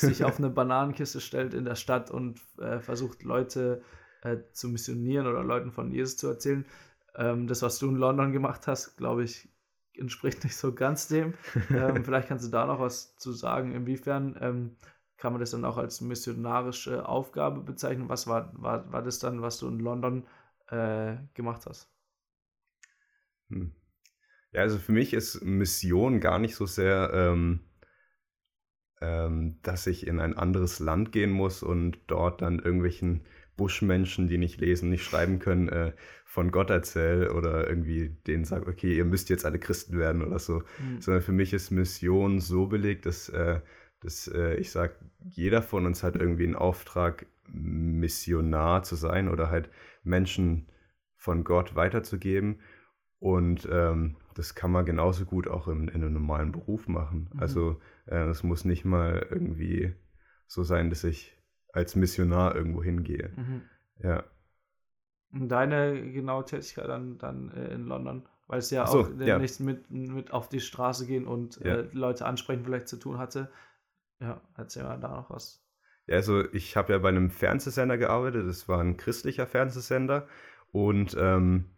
sich 0.00 0.24
auf 0.24 0.38
eine 0.38 0.50
Bananenkiste 0.50 1.20
stellt 1.20 1.54
in 1.54 1.64
der 1.64 1.74
Stadt 1.76 2.10
und 2.10 2.40
äh, 2.58 2.80
versucht, 2.80 3.22
Leute 3.22 3.82
äh, 4.22 4.38
zu 4.52 4.68
missionieren 4.68 5.26
oder 5.26 5.44
Leuten 5.44 5.70
von 5.70 5.92
Jesus 5.92 6.16
zu 6.16 6.28
erzählen. 6.28 6.64
Ähm, 7.14 7.46
das, 7.46 7.62
was 7.62 7.78
du 7.78 7.88
in 7.88 7.96
London 7.96 8.32
gemacht 8.32 8.66
hast, 8.66 8.96
glaube 8.96 9.22
ich, 9.24 9.48
entspricht 9.98 10.44
nicht 10.44 10.56
so 10.56 10.74
ganz 10.74 11.08
dem. 11.08 11.34
ähm, 11.70 12.04
vielleicht 12.04 12.28
kannst 12.28 12.46
du 12.46 12.50
da 12.50 12.66
noch 12.66 12.80
was 12.80 13.16
zu 13.16 13.32
sagen. 13.32 13.72
Inwiefern 13.72 14.36
ähm, 14.40 14.76
kann 15.16 15.32
man 15.32 15.40
das 15.40 15.50
dann 15.50 15.64
auch 15.64 15.78
als 15.78 16.00
missionarische 16.00 17.08
Aufgabe 17.08 17.62
bezeichnen? 17.62 18.08
Was 18.08 18.26
war, 18.26 18.52
war, 18.54 18.90
war 18.92 19.02
das 19.02 19.18
dann, 19.18 19.42
was 19.42 19.58
du 19.58 19.68
in 19.68 19.78
London 19.78 20.26
äh, 20.68 21.16
gemacht 21.34 21.66
hast? 21.66 21.90
Hm. 23.48 23.72
Ja, 24.52 24.62
also 24.62 24.78
für 24.78 24.92
mich 24.92 25.12
ist 25.12 25.42
Mission 25.42 26.20
gar 26.20 26.38
nicht 26.38 26.54
so 26.54 26.66
sehr, 26.66 27.10
ähm, 27.12 27.60
ähm, 29.00 29.58
dass 29.62 29.86
ich 29.86 30.06
in 30.06 30.20
ein 30.20 30.34
anderes 30.36 30.78
Land 30.78 31.12
gehen 31.12 31.30
muss 31.30 31.62
und 31.62 31.98
dort 32.06 32.42
dann 32.42 32.58
irgendwelchen 32.58 33.26
Buschmenschen, 33.56 34.28
die 34.28 34.38
nicht 34.38 34.60
lesen, 34.60 34.90
nicht 34.90 35.04
schreiben 35.04 35.38
können, 35.38 35.68
äh, 35.68 35.92
von 36.26 36.50
Gott 36.50 36.70
erzähle 36.70 37.32
oder 37.32 37.68
irgendwie 37.68 38.10
denen 38.26 38.44
sage, 38.44 38.66
okay, 38.66 38.94
ihr 38.94 39.04
müsst 39.04 39.30
jetzt 39.30 39.46
alle 39.46 39.60
Christen 39.60 39.96
werden 39.96 40.22
oder 40.22 40.38
so. 40.38 40.62
Mhm. 40.80 41.00
Sondern 41.00 41.22
für 41.22 41.32
mich 41.32 41.52
ist 41.54 41.70
Mission 41.70 42.40
so 42.40 42.66
belegt, 42.66 43.06
dass, 43.06 43.28
äh, 43.28 43.60
dass 44.00 44.28
äh, 44.28 44.54
ich 44.56 44.70
sage, 44.70 44.96
jeder 45.20 45.62
von 45.62 45.86
uns 45.86 46.02
hat 46.02 46.16
irgendwie 46.16 46.44
einen 46.44 46.56
Auftrag, 46.56 47.26
Missionar 47.48 48.82
zu 48.82 48.96
sein 48.96 49.28
oder 49.28 49.50
halt 49.50 49.70
Menschen 50.02 50.66
von 51.16 51.44
Gott 51.44 51.76
weiterzugeben. 51.76 52.60
Und 53.20 53.66
ähm, 53.70 54.16
das 54.34 54.54
kann 54.54 54.72
man 54.72 54.84
genauso 54.84 55.24
gut 55.24 55.48
auch 55.48 55.68
in, 55.68 55.88
in 55.88 56.02
einem 56.02 56.12
normalen 56.12 56.52
Beruf 56.52 56.88
machen. 56.88 57.30
Mhm. 57.32 57.40
Also 57.40 57.80
es 58.04 58.42
äh, 58.42 58.46
muss 58.46 58.64
nicht 58.64 58.84
mal 58.84 59.26
irgendwie 59.30 59.94
so 60.48 60.64
sein, 60.64 60.90
dass 60.90 61.04
ich 61.04 61.38
als 61.72 61.94
Missionar 61.94 62.56
irgendwo 62.56 62.82
hingehe. 62.82 63.30
Mhm. 63.36 63.62
Ja. 64.02 64.24
Deine 65.32 66.12
genaue 66.12 66.44
Tätigkeit 66.44 66.88
dann, 66.88 67.18
dann 67.18 67.50
äh, 67.50 67.74
in 67.74 67.86
London, 67.86 68.28
weil 68.46 68.58
es 68.58 68.70
ja 68.70 68.86
so, 68.86 69.00
auch 69.00 69.10
ja. 69.18 69.38
nichts 69.38 69.60
mit, 69.60 69.90
mit 69.90 70.32
auf 70.32 70.48
die 70.48 70.60
Straße 70.60 71.06
gehen 71.06 71.26
und 71.26 71.60
ja. 71.60 71.76
äh, 71.76 71.88
Leute 71.92 72.26
ansprechen 72.26 72.64
vielleicht 72.64 72.88
zu 72.88 72.96
tun 72.96 73.18
hatte. 73.18 73.50
Ja, 74.20 74.40
erzähl 74.56 74.84
mal 74.84 74.98
da 74.98 75.08
noch 75.08 75.30
was. 75.30 75.62
Ja, 76.06 76.16
also 76.16 76.44
ich 76.52 76.76
habe 76.76 76.92
ja 76.92 76.98
bei 76.98 77.08
einem 77.08 77.30
Fernsehsender 77.30 77.98
gearbeitet, 77.98 78.46
das 78.46 78.68
war 78.68 78.80
ein 78.80 78.96
christlicher 78.96 79.46
Fernsehsender 79.46 80.28
und 80.70 81.16
ähm, 81.18 81.76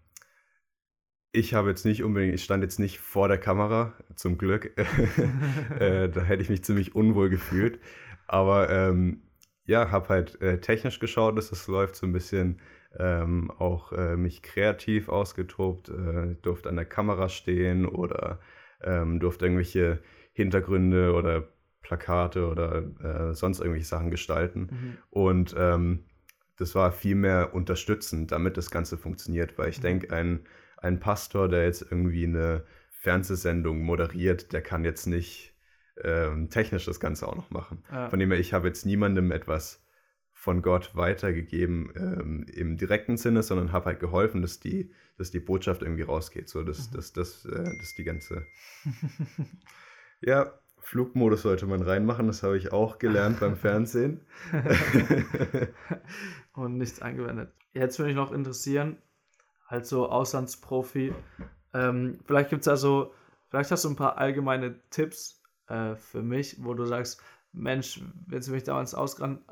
ich 1.33 1.55
habe 1.55 1.69
jetzt 1.69 1.85
nicht 1.85 2.03
unbedingt, 2.03 2.35
ich 2.35 2.45
stand 2.45 2.63
jetzt 2.63 2.79
nicht 2.79 2.99
vor 2.99 3.29
der 3.29 3.39
Kamera, 3.39 3.95
zum 4.15 4.39
Glück. 4.39 4.77
äh, 5.79 6.09
da 6.09 6.23
hätte 6.23 6.43
ich 6.43 6.49
mich 6.49 6.65
ziemlich 6.65 6.95
unwohl 6.95 7.29
gefühlt. 7.29 7.81
Aber 8.27 8.71
ähm, 8.71 9.23
ja, 9.65 9.91
habe 9.91 10.09
halt 10.09 10.41
äh, 10.41 10.61
technisch 10.61 10.99
geschaut, 10.99 11.37
dass 11.37 11.53
es 11.53 11.67
läuft, 11.67 11.97
so 11.97 12.07
ein 12.07 12.13
bisschen 12.13 12.61
ähm, 12.97 13.51
auch 13.51 13.93
äh, 13.93 14.17
mich 14.17 14.43
kreativ 14.43 15.09
ausgetobt, 15.09 15.89
äh, 15.89 16.37
durfte 16.43 16.69
an 16.69 16.77
der 16.77 16.85
Kamera 16.85 17.29
stehen 17.29 17.87
oder 17.87 18.41
ähm, 18.83 19.21
durfte 19.21 19.47
irgendwelche 19.47 20.01
Hintergründe 20.33 21.13
oder 21.15 21.49
Plakate 21.83 22.47
oder 22.47 22.83
äh, 23.03 23.35
sonst 23.35 23.61
irgendwelche 23.61 23.87
Sachen 23.87 24.11
gestalten. 24.11 24.69
Mhm. 24.71 24.99
Und 25.11 25.55
ähm, 25.59 26.05
das 26.57 26.75
war 26.75 26.93
viel 26.93 27.15
mehr 27.15 27.55
unterstützend, 27.55 28.33
damit 28.33 28.57
das 28.57 28.71
Ganze 28.71 28.97
funktioniert, 28.97 29.59
weil 29.59 29.69
ich 29.69 29.79
mhm. 29.79 29.83
denke, 29.83 30.15
ein 30.15 30.41
ein 30.83 31.01
Pastor, 31.01 31.49
der 31.49 31.65
jetzt 31.65 31.83
irgendwie 31.83 32.25
eine 32.25 32.65
Fernsehsendung 32.91 33.83
moderiert, 33.83 34.53
der 34.53 34.63
kann 34.63 34.85
jetzt 34.85 35.07
nicht 35.07 35.55
ähm, 36.03 36.51
technisch 36.51 36.85
das 36.85 37.01
Ganze 37.01 37.27
auch 37.27 37.37
noch 37.37 37.51
machen. 37.51 37.85
Ja. 37.91 38.09
Von 38.09 38.19
dem 38.19 38.31
her, 38.31 38.41
ich 38.41 38.53
habe 38.53 38.69
jetzt 38.69 38.87
niemandem 38.87 39.33
etwas 39.33 39.85
von 40.39 40.63
Gott 40.63 40.95
weitergegeben 40.95 41.93
ähm, 41.97 42.47
im 42.55 42.77
direkten 42.77 43.17
Sinne, 43.17 43.43
sondern 43.43 43.73
habe 43.73 43.87
halt 43.87 43.99
geholfen, 43.99 44.41
dass 44.41 44.61
die, 44.61 44.93
dass 45.17 45.33
die 45.33 45.41
Botschaft 45.41 45.83
irgendwie 45.83 46.05
rausgeht. 46.05 46.49
So, 46.49 46.63
dass, 46.63 46.91
mhm. 46.91 46.95
dass, 46.95 47.13
dass, 47.13 47.45
äh, 47.45 47.65
dass 47.65 47.95
die 47.97 48.05
ganze. 48.05 48.47
ja, 50.21 50.53
Flugmodus 50.79 51.43
sollte 51.43 51.67
man 51.67 51.83
reinmachen, 51.83 52.29
das 52.29 52.45
habe 52.45 52.57
ich 52.57 52.73
auch 52.73 53.01
gelernt 53.01 53.41
beim 53.41 53.57
Fernsehen. 53.57 54.21
Und 56.53 56.79
nichts 56.79 57.03
angewendet. 57.03 57.53
Jetzt 57.73 57.99
würde 57.99 58.11
mich 58.11 58.17
noch 58.17 58.31
interessieren, 58.31 58.97
halt 59.67 59.87
so 59.87 60.09
Auslandsprofi. 60.09 61.13
Ähm, 61.75 62.21
vielleicht 62.27 62.51
gibt 62.51 62.63
es 62.63 62.69
also, 62.69 63.13
vielleicht 63.51 63.73
hast 63.73 63.85
du 63.85 63.91
ein 63.91 63.97
paar 63.97 64.19
allgemeine 64.19 64.79
Tipps 64.91 65.43
äh, 65.67 65.97
für 65.97 66.23
mich, 66.23 66.63
wo 66.63 66.75
du 66.75 66.85
sagst, 66.85 67.21
Mensch, 67.53 68.01
jetzt 68.31 68.47
bin 68.47 68.57
ich 68.57 68.65
damals 68.65 68.95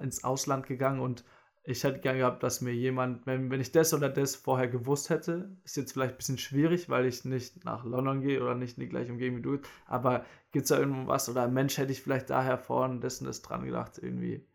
ins 0.01 0.25
Ausland 0.25 0.67
gegangen 0.67 1.01
und 1.01 1.25
ich 1.69 1.83
hätte 1.83 1.99
gern 1.99 2.19
gehabt, 2.19 2.43
dass 2.45 2.61
mir 2.61 2.73
jemand, 2.73 3.27
wenn, 3.27 3.51
wenn 3.51 3.61
ich 3.61 3.73
das 3.73 3.93
oder 3.93 4.09
das 4.09 4.37
vorher 4.37 4.69
gewusst 4.69 5.11
hätte, 5.11 5.57
ist 5.65 5.77
jetzt 5.77 5.93
vielleicht 5.93 6.15
ein 6.15 6.17
bisschen 6.19 6.39
schwierig, 6.39 6.89
weil 6.89 7.07
ich 7.07 7.25
nicht 7.25 7.65
nach 7.65 7.85
London 7.85 8.21
gehe 8.21 8.41
oder 8.41 8.55
nicht 8.55 8.79
in 8.79 8.83
die 8.85 8.89
gleiche 8.89 9.11
Umgebung 9.11 9.39
wie 9.39 9.43
du, 9.43 9.59
aber 9.87 10.25
gibt 10.53 10.65
es 10.65 10.69
da 10.69 10.79
irgendwas 10.79 11.29
oder 11.29 11.49
Mensch 11.49 11.77
hätte 11.79 11.91
ich 11.91 12.03
vielleicht 12.03 12.31
daher 12.31 12.59
vorhin 12.59 13.01
das 13.01 13.21
und 13.21 13.27
das 13.27 13.43
dran 13.43 13.65
gedacht, 13.65 13.99
irgendwie 14.01 14.47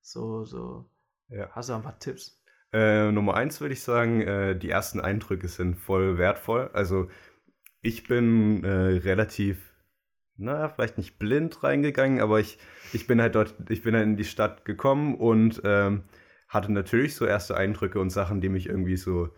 so, 0.00 0.44
so. 0.44 0.90
Ja. 1.28 1.50
Hast 1.50 1.68
du 1.68 1.74
ein 1.74 1.82
paar 1.82 1.98
Tipps? 1.98 2.42
Äh, 2.72 3.10
Nummer 3.12 3.34
eins 3.34 3.60
würde 3.60 3.72
ich 3.72 3.82
sagen, 3.82 4.20
äh, 4.20 4.56
die 4.58 4.70
ersten 4.70 5.00
Eindrücke 5.00 5.48
sind 5.48 5.76
voll 5.76 6.18
wertvoll. 6.18 6.70
Also 6.72 7.08
ich 7.80 8.06
bin 8.06 8.64
äh, 8.64 8.68
relativ, 8.68 9.72
naja, 10.38 10.68
vielleicht 10.68 10.98
nicht 10.98 11.18
blind 11.18 11.62
reingegangen, 11.62 12.20
aber 12.20 12.40
ich, 12.40 12.58
ich 12.92 13.06
bin 13.06 13.20
halt 13.20 13.34
dort, 13.34 13.54
ich 13.68 13.82
bin 13.82 13.94
halt 13.94 14.04
in 14.04 14.16
die 14.16 14.24
Stadt 14.24 14.64
gekommen 14.64 15.14
und 15.16 15.62
ähm, 15.64 16.04
hatte 16.48 16.72
natürlich 16.72 17.14
so 17.14 17.26
erste 17.26 17.56
Eindrücke 17.56 18.00
und 18.00 18.10
Sachen, 18.10 18.40
die 18.40 18.48
mich 18.48 18.68
irgendwie 18.68 18.96
so 18.96 19.30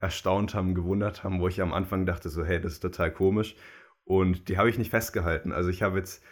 erstaunt 0.00 0.54
haben, 0.54 0.74
gewundert 0.74 1.24
haben, 1.24 1.40
wo 1.40 1.48
ich 1.48 1.62
am 1.62 1.72
Anfang 1.72 2.06
dachte, 2.06 2.28
so, 2.28 2.44
hey, 2.44 2.60
das 2.60 2.74
ist 2.74 2.80
total 2.80 3.12
komisch. 3.12 3.56
Und 4.04 4.48
die 4.48 4.58
habe 4.58 4.68
ich 4.68 4.78
nicht 4.78 4.90
festgehalten. 4.90 5.52
Also 5.52 5.70
ich 5.70 5.82
habe 5.82 5.98
jetzt, 5.98 6.24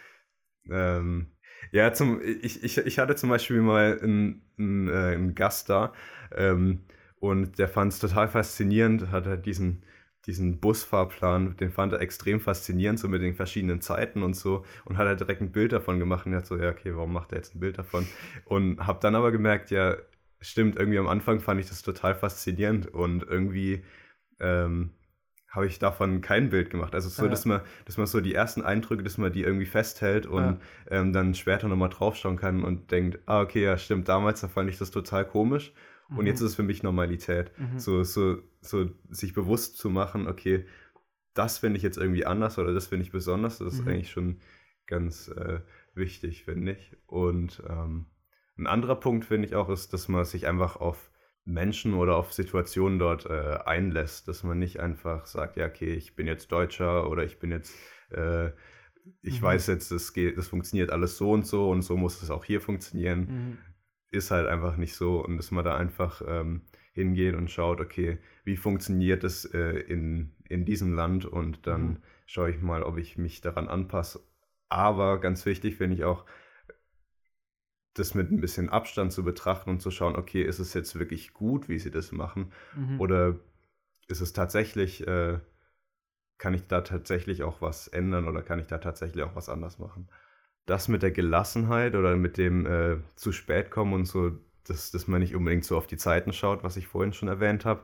ähm, 0.69 1.31
ja, 1.71 1.93
zum, 1.93 2.21
ich, 2.21 2.63
ich, 2.63 2.77
ich 2.77 2.99
hatte 2.99 3.15
zum 3.15 3.29
Beispiel 3.29 3.61
mal 3.61 3.99
einen, 4.01 4.41
einen, 4.57 4.89
äh, 4.89 5.15
einen 5.15 5.35
Gast 5.35 5.69
da 5.69 5.93
ähm, 6.35 6.83
und 7.19 7.59
der 7.59 7.69
fand 7.69 7.93
es 7.93 7.99
total 7.99 8.27
faszinierend, 8.27 9.11
hat 9.11 9.25
halt 9.25 9.45
diesen, 9.45 9.83
diesen 10.27 10.59
Busfahrplan, 10.59 11.57
den 11.57 11.71
fand 11.71 11.93
er 11.93 12.01
extrem 12.01 12.39
faszinierend, 12.39 12.99
so 12.99 13.07
mit 13.07 13.21
den 13.21 13.33
verschiedenen 13.33 13.81
Zeiten 13.81 14.21
und 14.21 14.35
so 14.35 14.63
und 14.85 14.97
hat 14.97 15.07
halt 15.07 15.19
direkt 15.19 15.41
ein 15.41 15.51
Bild 15.51 15.71
davon 15.71 15.99
gemacht 15.99 16.25
und 16.25 16.35
hat 16.35 16.45
so, 16.45 16.57
ja, 16.57 16.69
okay, 16.69 16.95
warum 16.95 17.13
macht 17.13 17.31
er 17.31 17.37
jetzt 17.37 17.55
ein 17.55 17.59
Bild 17.59 17.77
davon? 17.77 18.07
Und 18.45 18.85
habe 18.85 18.99
dann 19.01 19.15
aber 19.15 19.31
gemerkt, 19.31 19.71
ja, 19.71 19.95
stimmt, 20.39 20.77
irgendwie 20.77 20.99
am 20.99 21.07
Anfang 21.07 21.39
fand 21.39 21.59
ich 21.59 21.69
das 21.69 21.81
total 21.81 22.13
faszinierend 22.13 22.87
und 22.87 23.23
irgendwie 23.23 23.83
ähm, 24.39 24.91
habe 25.49 25.65
ich 25.65 25.79
davon 25.79 26.21
kein 26.21 26.49
Bild 26.49 26.69
gemacht. 26.69 26.93
Also 26.93 27.09
so, 27.09 27.23
ja. 27.23 27.29
dass 27.29 27.45
man, 27.45 27.61
dass 27.85 27.97
man 27.97 28.05
so 28.05 28.21
die 28.21 28.35
ersten 28.35 28.61
Eindrücke, 28.61 29.03
dass 29.03 29.17
man 29.17 29.33
die 29.33 29.43
irgendwie 29.43 29.65
festhält 29.65 30.25
und 30.27 30.43
ja. 30.43 30.57
ähm, 30.89 31.13
dann 31.13 31.33
später 31.33 31.67
nochmal 31.67 31.89
draufschauen 31.89 32.37
kann 32.37 32.63
und 32.63 32.91
denkt, 32.91 33.19
ah, 33.25 33.41
okay, 33.41 33.63
ja, 33.63 33.77
stimmt, 33.77 34.07
damals 34.07 34.41
da 34.41 34.47
fand 34.47 34.69
ich 34.69 34.77
das 34.77 34.91
total 34.91 35.25
komisch 35.25 35.73
mhm. 36.11 36.19
und 36.19 36.25
jetzt 36.27 36.41
ist 36.41 36.49
es 36.49 36.55
für 36.55 36.63
mich 36.63 36.83
Normalität. 36.83 37.51
Mhm. 37.57 37.79
So, 37.79 38.03
so, 38.03 38.37
so 38.61 38.89
sich 39.09 39.33
bewusst 39.33 39.77
zu 39.77 39.89
machen, 39.89 40.27
okay, 40.27 40.65
das 41.33 41.57
finde 41.57 41.77
ich 41.77 41.83
jetzt 41.83 41.97
irgendwie 41.97 42.25
anders 42.25 42.59
oder 42.59 42.73
das 42.73 42.87
finde 42.87 43.05
ich 43.05 43.11
besonders, 43.11 43.57
das 43.57 43.73
ist 43.73 43.81
mhm. 43.81 43.87
eigentlich 43.87 44.11
schon 44.11 44.39
ganz 44.85 45.29
äh, 45.29 45.61
wichtig, 45.95 46.43
finde 46.43 46.73
ich. 46.73 46.97
Und 47.07 47.63
ähm, 47.67 48.05
ein 48.57 48.67
anderer 48.67 48.95
Punkt, 48.95 49.25
finde 49.25 49.47
ich 49.47 49.55
auch, 49.55 49.69
ist, 49.69 49.93
dass 49.93 50.07
man 50.07 50.25
sich 50.25 50.47
einfach 50.47 50.75
auf 50.75 51.11
Menschen 51.45 51.93
oder 51.93 52.17
auf 52.17 52.33
Situationen 52.33 52.99
dort 52.99 53.25
äh, 53.25 53.57
einlässt, 53.65 54.27
dass 54.27 54.43
man 54.43 54.59
nicht 54.59 54.79
einfach 54.79 55.25
sagt, 55.25 55.57
ja, 55.57 55.65
okay, 55.65 55.93
ich 55.93 56.15
bin 56.15 56.27
jetzt 56.27 56.51
Deutscher 56.51 57.09
oder 57.09 57.23
ich 57.23 57.39
bin 57.39 57.51
jetzt, 57.51 57.73
äh, 58.11 58.51
ich 59.21 59.41
mhm. 59.41 59.45
weiß 59.45 59.67
jetzt, 59.67 59.91
das, 59.91 60.13
geht, 60.13 60.37
das 60.37 60.49
funktioniert 60.49 60.91
alles 60.91 61.17
so 61.17 61.31
und 61.31 61.47
so 61.47 61.69
und 61.69 61.81
so 61.81 61.97
muss 61.97 62.21
es 62.21 62.29
auch 62.29 62.45
hier 62.45 62.61
funktionieren. 62.61 63.19
Mhm. 63.19 63.57
Ist 64.11 64.31
halt 64.31 64.47
einfach 64.47 64.77
nicht 64.77 64.95
so 64.95 65.23
und 65.23 65.37
dass 65.37 65.51
man 65.51 65.63
da 65.65 65.75
einfach 65.77 66.21
ähm, 66.27 66.61
hingeht 66.93 67.35
und 67.35 67.49
schaut, 67.49 67.79
okay, 67.79 68.19
wie 68.43 68.57
funktioniert 68.57 69.23
es 69.23 69.45
äh, 69.45 69.79
in, 69.79 70.33
in 70.49 70.65
diesem 70.65 70.93
Land 70.93 71.25
und 71.25 71.65
dann 71.65 71.83
mhm. 71.83 71.97
schaue 72.25 72.51
ich 72.51 72.61
mal, 72.61 72.83
ob 72.83 72.97
ich 72.97 73.17
mich 73.17 73.41
daran 73.41 73.67
anpasse. 73.67 74.21
Aber 74.69 75.19
ganz 75.19 75.45
wichtig 75.45 75.77
finde 75.77 75.95
ich 75.95 76.03
auch, 76.03 76.25
das 77.93 78.13
mit 78.13 78.31
ein 78.31 78.39
bisschen 78.41 78.69
Abstand 78.69 79.11
zu 79.11 79.23
betrachten 79.23 79.69
und 79.69 79.81
zu 79.81 79.91
schauen, 79.91 80.15
okay, 80.15 80.43
ist 80.43 80.59
es 80.59 80.73
jetzt 80.73 80.97
wirklich 80.97 81.33
gut, 81.33 81.67
wie 81.69 81.79
sie 81.79 81.91
das 81.91 82.11
machen? 82.11 82.51
Mhm. 82.73 82.99
Oder 83.01 83.39
ist 84.07 84.21
es 84.21 84.33
tatsächlich, 84.33 85.05
äh, 85.07 85.39
kann 86.37 86.53
ich 86.53 86.67
da 86.67 86.81
tatsächlich 86.81 87.43
auch 87.43 87.61
was 87.61 87.87
ändern 87.87 88.27
oder 88.27 88.41
kann 88.43 88.59
ich 88.59 88.67
da 88.67 88.77
tatsächlich 88.79 89.23
auch 89.23 89.35
was 89.35 89.49
anders 89.49 89.79
machen? 89.79 90.09
Das 90.65 90.87
mit 90.87 91.01
der 91.01 91.11
Gelassenheit 91.11 91.95
oder 91.95 92.15
mit 92.15 92.37
dem 92.37 92.65
äh, 92.65 92.97
zu 93.15 93.31
spät 93.31 93.71
kommen 93.71 93.93
und 93.93 94.05
so, 94.05 94.31
dass, 94.65 94.91
dass 94.91 95.07
man 95.07 95.21
nicht 95.21 95.35
unbedingt 95.35 95.65
so 95.65 95.77
auf 95.77 95.87
die 95.87 95.97
Zeiten 95.97 96.33
schaut, 96.33 96.63
was 96.63 96.77
ich 96.77 96.87
vorhin 96.87 97.13
schon 97.13 97.27
erwähnt 97.29 97.65
habe, 97.65 97.83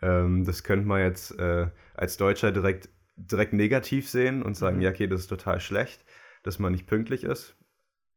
ähm, 0.00 0.44
das 0.44 0.62
könnte 0.62 0.86
man 0.86 1.00
jetzt 1.00 1.38
äh, 1.38 1.68
als 1.94 2.16
Deutscher 2.16 2.52
direkt, 2.52 2.88
direkt 3.16 3.52
negativ 3.52 4.08
sehen 4.08 4.42
und 4.42 4.56
sagen, 4.56 4.76
mhm. 4.76 4.82
ja, 4.82 4.90
okay, 4.90 5.08
das 5.08 5.22
ist 5.22 5.28
total 5.28 5.60
schlecht, 5.60 6.04
dass 6.42 6.58
man 6.58 6.72
nicht 6.72 6.86
pünktlich 6.86 7.24
ist 7.24 7.56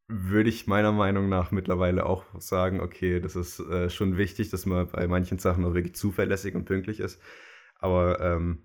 würde 0.08 0.50
ich 0.50 0.68
meiner 0.68 0.92
Meinung 0.92 1.30
nach 1.30 1.52
mittlerweile 1.52 2.06
auch 2.06 2.26
sagen, 2.40 2.80
okay, 2.80 3.20
das 3.20 3.36
ist 3.36 3.60
äh, 3.60 3.90
schon 3.90 4.18
wichtig, 4.18 4.50
dass 4.50 4.66
man 4.66 4.88
bei 4.88 5.08
manchen 5.08 5.40
Sachen 5.40 5.66
auch 5.66 5.74
wirklich 5.74 5.96
zuverlässig 5.96 6.56
und 6.56 6.66
pünktlich 6.66 7.00
ist. 7.00 7.20
Aber 7.80 8.20
ähm, 8.22 8.64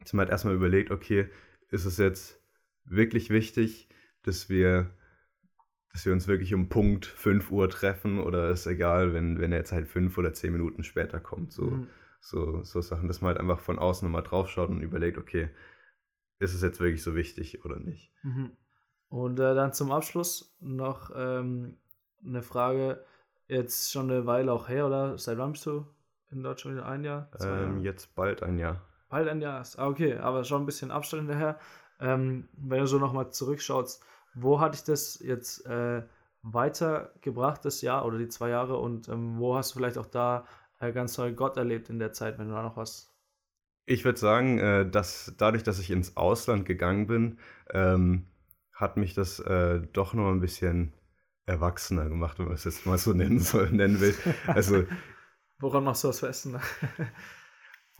dass 0.00 0.12
man 0.12 0.20
halt 0.24 0.30
erstmal 0.30 0.54
überlegt, 0.54 0.90
okay, 0.90 1.28
ist 1.70 1.84
es 1.84 1.98
jetzt 1.98 2.42
wirklich 2.84 3.30
wichtig, 3.30 3.88
dass 4.28 4.48
wir, 4.48 4.90
dass 5.92 6.06
wir 6.06 6.12
uns 6.12 6.28
wirklich 6.28 6.54
um 6.54 6.68
Punkt 6.68 7.06
5 7.06 7.50
Uhr 7.50 7.68
treffen 7.68 8.20
oder 8.20 8.50
ist 8.50 8.66
egal, 8.66 9.12
wenn, 9.14 9.40
wenn 9.40 9.52
er 9.52 9.58
jetzt 9.58 9.72
halt 9.72 9.88
fünf 9.88 10.16
oder 10.18 10.32
zehn 10.32 10.52
Minuten 10.52 10.84
später 10.84 11.18
kommt. 11.18 11.52
So, 11.52 11.64
mhm. 11.64 11.88
so, 12.20 12.62
so 12.62 12.80
Sachen, 12.80 13.08
dass 13.08 13.20
man 13.20 13.30
halt 13.30 13.40
einfach 13.40 13.60
von 13.60 13.78
außen 13.78 14.06
nochmal 14.06 14.22
draufschaut 14.22 14.68
und 14.68 14.82
überlegt, 14.82 15.18
okay, 15.18 15.50
ist 16.38 16.54
es 16.54 16.62
jetzt 16.62 16.78
wirklich 16.78 17.02
so 17.02 17.16
wichtig 17.16 17.64
oder 17.64 17.80
nicht? 17.80 18.12
Mhm. 18.22 18.52
Und 19.08 19.40
äh, 19.40 19.54
dann 19.54 19.72
zum 19.72 19.90
Abschluss 19.90 20.56
noch 20.60 21.10
ähm, 21.16 21.78
eine 22.24 22.42
Frage. 22.42 23.04
Jetzt 23.46 23.90
schon 23.90 24.10
eine 24.10 24.26
Weile 24.26 24.52
auch 24.52 24.68
her, 24.68 24.86
oder? 24.86 25.16
Seit 25.16 25.38
wann 25.38 25.52
bist 25.52 25.64
du 25.64 25.86
in 26.30 26.42
Deutschland 26.42 26.76
wieder? 26.76 26.86
Ein 26.86 27.04
Jahr? 27.04 27.30
Ähm, 27.40 27.80
jetzt 27.82 28.14
bald 28.14 28.42
ein 28.42 28.58
Jahr. 28.58 28.82
Bald 29.08 29.26
ein 29.28 29.40
Jahr. 29.40 29.64
Ah, 29.76 29.88
okay, 29.88 30.18
aber 30.18 30.44
schon 30.44 30.62
ein 30.62 30.66
bisschen 30.66 30.90
Abstand 30.90 31.22
hinterher. 31.22 31.58
Ähm, 32.00 32.48
wenn 32.52 32.80
du 32.80 32.86
so 32.86 32.98
nochmal 32.98 33.30
zurückschaust, 33.30 34.04
wo 34.34 34.60
hatte 34.60 34.76
ich 34.76 34.84
das 34.84 35.18
jetzt 35.20 35.66
äh, 35.66 36.02
weitergebracht, 36.42 37.64
das 37.64 37.82
Jahr 37.82 38.04
oder 38.06 38.18
die 38.18 38.28
zwei 38.28 38.50
Jahre? 38.50 38.78
Und 38.78 39.08
ähm, 39.08 39.38
wo 39.38 39.56
hast 39.56 39.70
du 39.70 39.78
vielleicht 39.78 39.98
auch 39.98 40.06
da 40.06 40.46
äh, 40.80 40.92
ganz 40.92 41.18
neu 41.18 41.32
Gott 41.32 41.56
erlebt 41.56 41.90
in 41.90 41.98
der 41.98 42.12
Zeit, 42.12 42.38
wenn 42.38 42.48
du 42.48 42.54
da 42.54 42.62
noch 42.62 42.76
was 42.76 43.12
ich 43.90 44.04
würde 44.04 44.18
sagen, 44.18 44.58
äh, 44.58 44.88
dass 44.88 45.32
dadurch, 45.38 45.62
dass 45.62 45.78
ich 45.78 45.90
ins 45.90 46.16
Ausland 46.16 46.66
gegangen 46.66 47.06
bin, 47.06 47.38
ähm, 47.70 48.26
hat 48.74 48.98
mich 48.98 49.14
das 49.14 49.40
äh, 49.40 49.80
doch 49.94 50.12
noch 50.12 50.30
ein 50.30 50.40
bisschen 50.40 50.92
erwachsener 51.46 52.06
gemacht, 52.06 52.38
wenn 52.38 52.46
man 52.46 52.54
es 52.54 52.64
jetzt 52.64 52.84
mal 52.84 52.98
so 52.98 53.12
nennen 53.14 53.40
soll, 53.40 53.70
nennen 53.70 54.00
will. 54.00 54.14
Also, 54.46 54.84
Woran 55.60 55.84
machst 55.84 56.04
du 56.04 56.08
das 56.08 56.20
fest? 56.20 56.48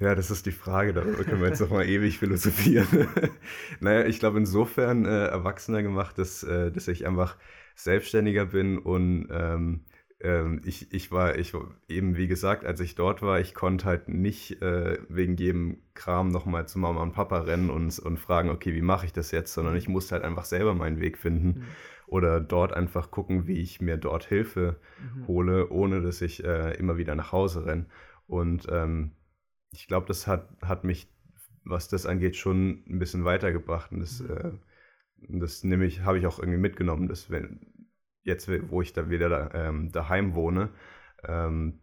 ja, 0.01 0.15
das 0.15 0.31
ist 0.31 0.47
die 0.47 0.53
Frage, 0.53 0.93
darüber 0.93 1.25
können 1.25 1.41
wir 1.41 1.49
jetzt 1.49 1.61
noch 1.61 1.71
mal 1.71 1.89
ewig 1.89 2.19
philosophieren. 2.19 3.09
naja, 3.81 4.07
ich 4.07 4.21
glaube 4.21 4.39
insofern 4.39 5.05
äh, 5.05 5.27
erwachsener 5.27 5.83
gemacht, 5.83 6.19
dass, 6.19 6.43
äh, 6.43 6.71
dass 6.71 6.89
ich 6.89 7.07
einfach 7.07 7.37
selbstständiger 7.75 8.47
bin 8.47 8.79
und 8.79 9.29
ähm, 9.31 9.85
ähm, 10.21 10.61
ich, 10.65 10.93
ich 10.93 11.13
war, 11.13 11.39
ich 11.39 11.53
eben 11.89 12.17
wie 12.17 12.27
gesagt, 12.27 12.65
als 12.65 12.81
ich 12.81 12.95
dort 12.95 13.23
war, 13.23 13.41
ich 13.41 13.55
konnte 13.55 13.85
halt 13.85 14.09
nicht 14.09 14.61
äh, 14.63 14.99
wegen 15.09 15.37
jedem 15.37 15.79
Kram 15.95 16.29
nochmal 16.29 16.67
zu 16.67 16.79
Mama 16.79 17.03
und 17.03 17.13
Papa 17.13 17.41
rennen 17.41 17.71
und, 17.71 17.99
und 17.99 18.19
fragen, 18.19 18.51
okay, 18.51 18.75
wie 18.75 18.83
mache 18.83 19.07
ich 19.07 19.13
das 19.13 19.31
jetzt, 19.31 19.53
sondern 19.53 19.77
ich 19.77 19.89
musste 19.89 20.15
halt 20.15 20.25
einfach 20.25 20.45
selber 20.45 20.75
meinen 20.75 21.01
Weg 21.01 21.19
finden 21.19 21.47
mhm. 21.47 21.65
oder 22.07 22.41
dort 22.41 22.73
einfach 22.73 23.11
gucken, 23.11 23.47
wie 23.47 23.61
ich 23.61 23.81
mir 23.81 23.97
dort 23.97 24.25
Hilfe 24.25 24.77
mhm. 25.01 25.29
hole, 25.29 25.71
ohne 25.71 26.03
dass 26.03 26.21
ich 26.21 26.45
äh, 26.45 26.77
immer 26.77 26.97
wieder 26.97 27.15
nach 27.15 27.31
Hause 27.31 27.67
renne. 27.67 27.87
Und 28.27 28.67
ähm, 28.71 29.13
ich 29.79 29.87
glaube, 29.87 30.07
das 30.07 30.27
hat, 30.27 30.49
hat 30.61 30.83
mich, 30.83 31.09
was 31.65 31.89
das 31.89 32.05
angeht, 32.05 32.35
schon 32.35 32.83
ein 32.89 32.99
bisschen 32.99 33.25
weitergebracht. 33.25 33.93
Und 33.93 34.01
das, 34.01 34.21
mhm. 34.21 34.31
äh, 34.31 35.39
das 35.39 35.63
nehme 35.63 35.87
ich, 35.87 36.01
habe 36.01 36.19
ich 36.19 36.27
auch 36.27 36.41
irgendwie 36.41 36.59
mitgenommen, 36.59 37.07
dass 37.07 37.31
wenn, 37.31 37.61
jetzt, 38.23 38.51
wo 38.71 38.83
ich 38.83 38.93
da 38.93 39.09
wieder 39.09 39.29
da, 39.29 39.51
ähm, 39.55 39.93
daheim 39.93 40.35
wohne, 40.35 40.71
ähm, 41.23 41.81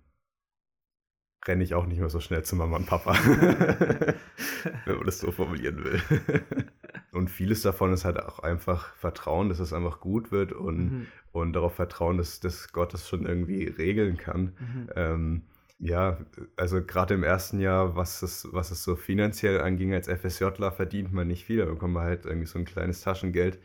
renne 1.47 1.63
ich 1.63 1.73
auch 1.73 1.85
nicht 1.85 1.99
mehr 1.99 2.09
so 2.09 2.19
schnell 2.19 2.43
zu 2.43 2.57
Mama 2.57 2.75
und 2.75 2.85
Papa, 2.85 3.13
wenn 4.85 4.97
man 4.97 5.05
das 5.05 5.19
so 5.19 5.31
formulieren 5.31 5.83
will. 5.85 6.01
und 7.13 7.29
vieles 7.29 7.61
davon 7.61 7.93
ist 7.93 8.03
halt 8.03 8.19
auch 8.19 8.39
einfach 8.39 8.93
Vertrauen, 8.95 9.47
dass 9.47 9.59
es 9.59 9.71
einfach 9.71 10.01
gut 10.01 10.33
wird 10.33 10.51
und, 10.51 10.91
mhm. 10.91 11.07
und 11.31 11.53
darauf 11.53 11.75
Vertrauen, 11.75 12.17
dass, 12.17 12.41
dass 12.41 12.73
Gott 12.73 12.93
das 12.93 13.07
schon 13.07 13.25
irgendwie 13.25 13.67
regeln 13.67 14.17
kann. 14.17 14.53
Mhm. 14.59 14.89
Ähm, 14.95 15.41
ja, 15.79 16.17
also 16.55 16.83
gerade 16.83 17.13
im 17.13 17.23
ersten 17.23 17.59
Jahr, 17.59 17.95
was 17.95 18.21
es, 18.21 18.47
was 18.51 18.71
es 18.71 18.83
so 18.83 18.95
finanziell 18.95 19.61
anging, 19.61 19.93
als 19.93 20.07
FSJler 20.07 20.71
verdient 20.71 21.11
man 21.11 21.27
nicht 21.27 21.45
viel, 21.45 21.57
da 21.57 21.65
bekommt 21.65 21.93
man 21.93 22.03
halt 22.03 22.25
irgendwie 22.25 22.47
so 22.47 22.59
ein 22.59 22.65
kleines 22.65 23.01
Taschengeld. 23.01 23.59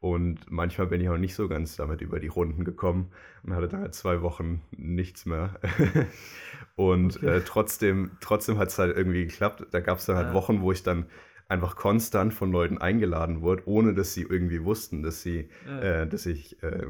Und 0.00 0.50
manchmal 0.50 0.88
bin 0.88 1.00
ich 1.00 1.08
auch 1.10 1.16
nicht 1.16 1.34
so 1.36 1.46
ganz 1.46 1.76
damit 1.76 2.00
über 2.00 2.18
die 2.18 2.26
Runden 2.26 2.64
gekommen 2.64 3.12
und 3.44 3.54
hatte 3.54 3.68
dann 3.68 3.82
halt 3.82 3.94
zwei 3.94 4.20
Wochen 4.20 4.62
nichts 4.72 5.26
mehr. 5.26 5.60
und 6.74 7.18
okay. 7.18 7.36
äh, 7.36 7.40
trotzdem, 7.44 8.16
trotzdem 8.20 8.58
hat 8.58 8.68
es 8.68 8.78
halt 8.78 8.96
irgendwie 8.96 9.26
geklappt. 9.26 9.64
Da 9.70 9.78
gab 9.78 9.98
es 9.98 10.06
dann 10.06 10.16
halt 10.16 10.28
ja. 10.28 10.34
Wochen, 10.34 10.60
wo 10.60 10.72
ich 10.72 10.82
dann 10.82 11.06
einfach 11.48 11.76
konstant 11.76 12.34
von 12.34 12.50
Leuten 12.50 12.78
eingeladen 12.78 13.42
wurde, 13.42 13.62
ohne 13.66 13.94
dass 13.94 14.12
sie 14.14 14.22
irgendwie 14.22 14.64
wussten, 14.64 15.02
dass 15.04 15.22
sie, 15.22 15.50
ja. 15.66 15.80
äh, 15.80 16.08
dass 16.08 16.26
ich 16.26 16.60
äh, 16.64 16.84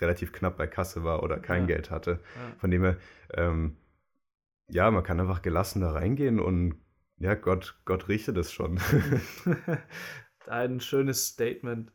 relativ 0.00 0.32
knapp 0.32 0.56
bei 0.56 0.66
Kasse 0.66 1.04
war 1.04 1.22
oder 1.22 1.38
kein 1.38 1.62
Ja. 1.62 1.66
Geld 1.68 1.90
hatte. 1.90 2.20
Von 2.58 2.70
dem 2.72 2.82
her, 2.82 2.96
ähm, 3.34 3.76
ja, 4.68 4.90
man 4.90 5.02
kann 5.02 5.20
einfach 5.20 5.42
gelassen 5.42 5.80
da 5.80 5.92
reingehen 5.92 6.40
und 6.40 6.80
ja, 7.18 7.34
Gott, 7.34 7.80
Gott 7.84 8.08
richtet 8.08 8.36
es 8.36 8.52
schon. 8.52 8.78
Ein 10.46 10.80
schönes 10.80 11.28
Statement 11.28 11.92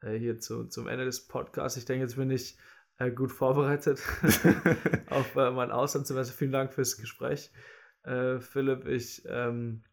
äh, 0.00 0.18
hier 0.18 0.38
zu, 0.38 0.64
zum 0.64 0.88
Ende 0.88 1.04
des 1.04 1.26
Podcasts. 1.26 1.76
Ich 1.76 1.84
denke, 1.84 2.04
jetzt 2.04 2.16
bin 2.16 2.30
ich 2.30 2.56
äh, 2.98 3.10
gut 3.10 3.32
vorbereitet 3.32 4.02
auf 5.10 5.36
äh, 5.36 5.50
mein 5.50 5.70
Auslandssemester. 5.70 6.34
Vielen 6.34 6.52
Dank 6.52 6.72
fürs 6.72 6.96
Gespräch, 6.96 7.52
äh, 8.04 8.38
Philipp. 8.38 8.86
Ich 8.86 9.22
ähm, 9.28 9.84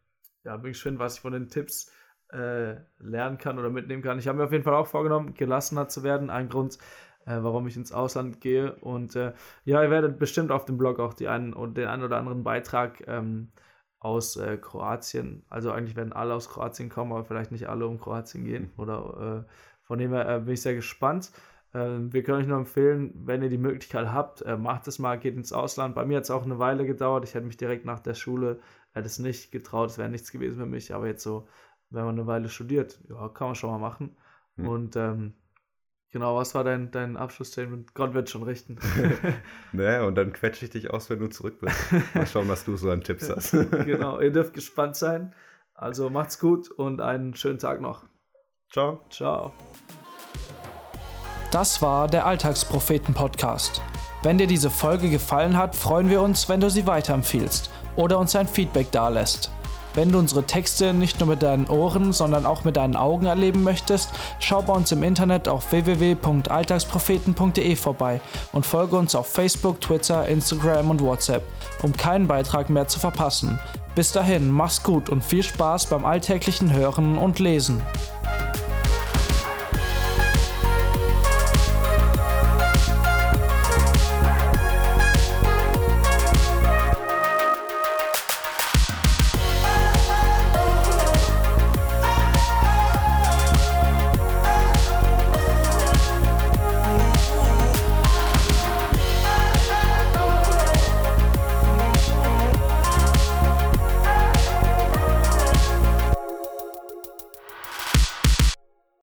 ja, 0.44 0.56
bin 0.56 0.72
gespannt, 0.72 0.98
was 0.98 1.16
ich 1.16 1.20
von 1.20 1.32
den 1.32 1.48
Tipps 1.48 1.92
äh, 2.32 2.76
lernen 2.98 3.38
kann 3.38 3.58
oder 3.58 3.70
mitnehmen 3.70 4.02
kann. 4.02 4.18
Ich 4.18 4.28
habe 4.28 4.38
mir 4.38 4.44
auf 4.44 4.52
jeden 4.52 4.64
Fall 4.64 4.74
auch 4.74 4.86
vorgenommen, 4.86 5.34
gelassener 5.34 5.88
zu 5.88 6.02
werden. 6.02 6.30
Ein 6.30 6.48
Grund, 6.48 6.78
warum 7.26 7.66
ich 7.66 7.76
ins 7.76 7.92
Ausland 7.92 8.40
gehe. 8.40 8.74
Und 8.76 9.14
äh, 9.16 9.32
ja, 9.64 9.82
ihr 9.82 9.90
werdet 9.90 10.18
bestimmt 10.18 10.50
auf 10.50 10.64
dem 10.64 10.78
Blog 10.78 10.98
auch 10.98 11.14
die 11.14 11.28
einen, 11.28 11.52
den 11.74 11.86
einen 11.86 12.02
oder 12.02 12.16
anderen 12.16 12.42
Beitrag 12.42 13.06
ähm, 13.06 13.52
aus 14.00 14.36
äh, 14.36 14.56
Kroatien. 14.56 15.44
Also 15.48 15.70
eigentlich 15.70 15.96
werden 15.96 16.12
alle 16.12 16.34
aus 16.34 16.48
Kroatien 16.48 16.88
kommen, 16.88 17.12
aber 17.12 17.24
vielleicht 17.24 17.52
nicht 17.52 17.68
alle 17.68 17.86
um 17.86 18.00
Kroatien 18.00 18.44
gehen. 18.44 18.70
Oder 18.78 19.44
äh, 19.46 19.52
von 19.82 19.98
dem 19.98 20.12
her 20.12 20.28
äh, 20.28 20.40
bin 20.40 20.54
ich 20.54 20.62
sehr 20.62 20.74
gespannt. 20.74 21.30
Ähm, 21.74 22.12
wir 22.12 22.22
können 22.22 22.40
euch 22.40 22.48
nur 22.48 22.58
empfehlen, 22.58 23.12
wenn 23.14 23.42
ihr 23.42 23.50
die 23.50 23.58
Möglichkeit 23.58 24.08
habt, 24.12 24.42
äh, 24.42 24.56
macht 24.56 24.88
es 24.88 24.98
mal, 24.98 25.18
geht 25.18 25.36
ins 25.36 25.52
Ausland. 25.52 25.94
Bei 25.94 26.04
mir 26.04 26.16
hat 26.16 26.24
es 26.24 26.30
auch 26.30 26.44
eine 26.44 26.58
Weile 26.58 26.86
gedauert. 26.86 27.24
Ich 27.24 27.34
hätte 27.34 27.46
mich 27.46 27.58
direkt 27.58 27.84
nach 27.84 28.00
der 28.00 28.14
Schule 28.14 28.58
äh, 28.94 29.02
das 29.02 29.18
nicht 29.18 29.52
getraut. 29.52 29.90
Das 29.90 29.98
wäre 29.98 30.08
nichts 30.08 30.32
gewesen 30.32 30.58
für 30.58 30.66
mich. 30.66 30.94
Aber 30.94 31.06
jetzt 31.06 31.22
so, 31.22 31.46
wenn 31.90 32.04
man 32.04 32.18
eine 32.18 32.26
Weile 32.26 32.48
studiert, 32.48 33.00
ja, 33.08 33.28
kann 33.28 33.48
man 33.48 33.54
schon 33.54 33.70
mal 33.70 33.78
machen. 33.78 34.16
Hm. 34.56 34.68
Und 34.68 34.96
ähm, 34.96 35.34
genau, 36.10 36.36
was 36.36 36.54
war 36.54 36.64
dein, 36.64 36.90
dein 36.90 37.16
Abschlussstatement? 37.16 37.94
Gott 37.94 38.14
wird 38.14 38.30
schon 38.30 38.42
richten. 38.42 38.78
naja, 39.72 40.04
und 40.04 40.14
dann 40.14 40.32
quetsche 40.32 40.64
ich 40.64 40.70
dich 40.70 40.90
aus, 40.90 41.10
wenn 41.10 41.18
du 41.18 41.28
zurück 41.28 41.60
bist. 41.60 41.76
Mal 42.14 42.26
schauen, 42.26 42.48
was 42.48 42.64
du 42.64 42.76
so 42.76 42.90
an 42.90 43.02
Tipps 43.02 43.30
hast. 43.34 43.52
genau, 43.84 44.20
ihr 44.20 44.32
dürft 44.32 44.54
gespannt 44.54 44.96
sein. 44.96 45.34
Also 45.74 46.10
macht's 46.10 46.38
gut 46.38 46.70
und 46.70 47.00
einen 47.00 47.34
schönen 47.34 47.58
Tag 47.58 47.80
noch. 47.80 48.04
Ciao. 48.70 49.00
Ciao. 49.10 49.52
Das 51.50 51.82
war 51.82 52.06
der 52.06 52.26
Alltagspropheten-Podcast. 52.26 53.82
Wenn 54.22 54.38
dir 54.38 54.46
diese 54.46 54.70
Folge 54.70 55.10
gefallen 55.10 55.56
hat, 55.56 55.74
freuen 55.74 56.10
wir 56.10 56.20
uns, 56.20 56.48
wenn 56.48 56.60
du 56.60 56.70
sie 56.70 56.86
weiterempfiehlst 56.86 57.70
oder 57.96 58.18
uns 58.18 58.36
ein 58.36 58.46
Feedback 58.46 58.92
dalässt. 58.92 59.50
Wenn 60.00 60.12
du 60.12 60.18
unsere 60.18 60.44
Texte 60.44 60.94
nicht 60.94 61.20
nur 61.20 61.28
mit 61.28 61.42
deinen 61.42 61.66
Ohren, 61.66 62.14
sondern 62.14 62.46
auch 62.46 62.64
mit 62.64 62.78
deinen 62.78 62.96
Augen 62.96 63.26
erleben 63.26 63.62
möchtest, 63.62 64.08
schau 64.38 64.62
bei 64.62 64.72
uns 64.72 64.90
im 64.92 65.02
Internet 65.02 65.46
auf 65.46 65.72
www.alltagspropheten.de 65.72 67.76
vorbei 67.76 68.22
und 68.52 68.64
folge 68.64 68.96
uns 68.96 69.14
auf 69.14 69.26
Facebook, 69.26 69.78
Twitter, 69.82 70.26
Instagram 70.26 70.88
und 70.88 71.02
WhatsApp, 71.02 71.42
um 71.82 71.94
keinen 71.94 72.26
Beitrag 72.26 72.70
mehr 72.70 72.88
zu 72.88 72.98
verpassen. 72.98 73.58
Bis 73.94 74.10
dahin, 74.10 74.50
mach's 74.50 74.82
gut 74.82 75.10
und 75.10 75.22
viel 75.22 75.42
Spaß 75.42 75.88
beim 75.88 76.06
alltäglichen 76.06 76.72
Hören 76.72 77.18
und 77.18 77.38
Lesen. 77.38 77.82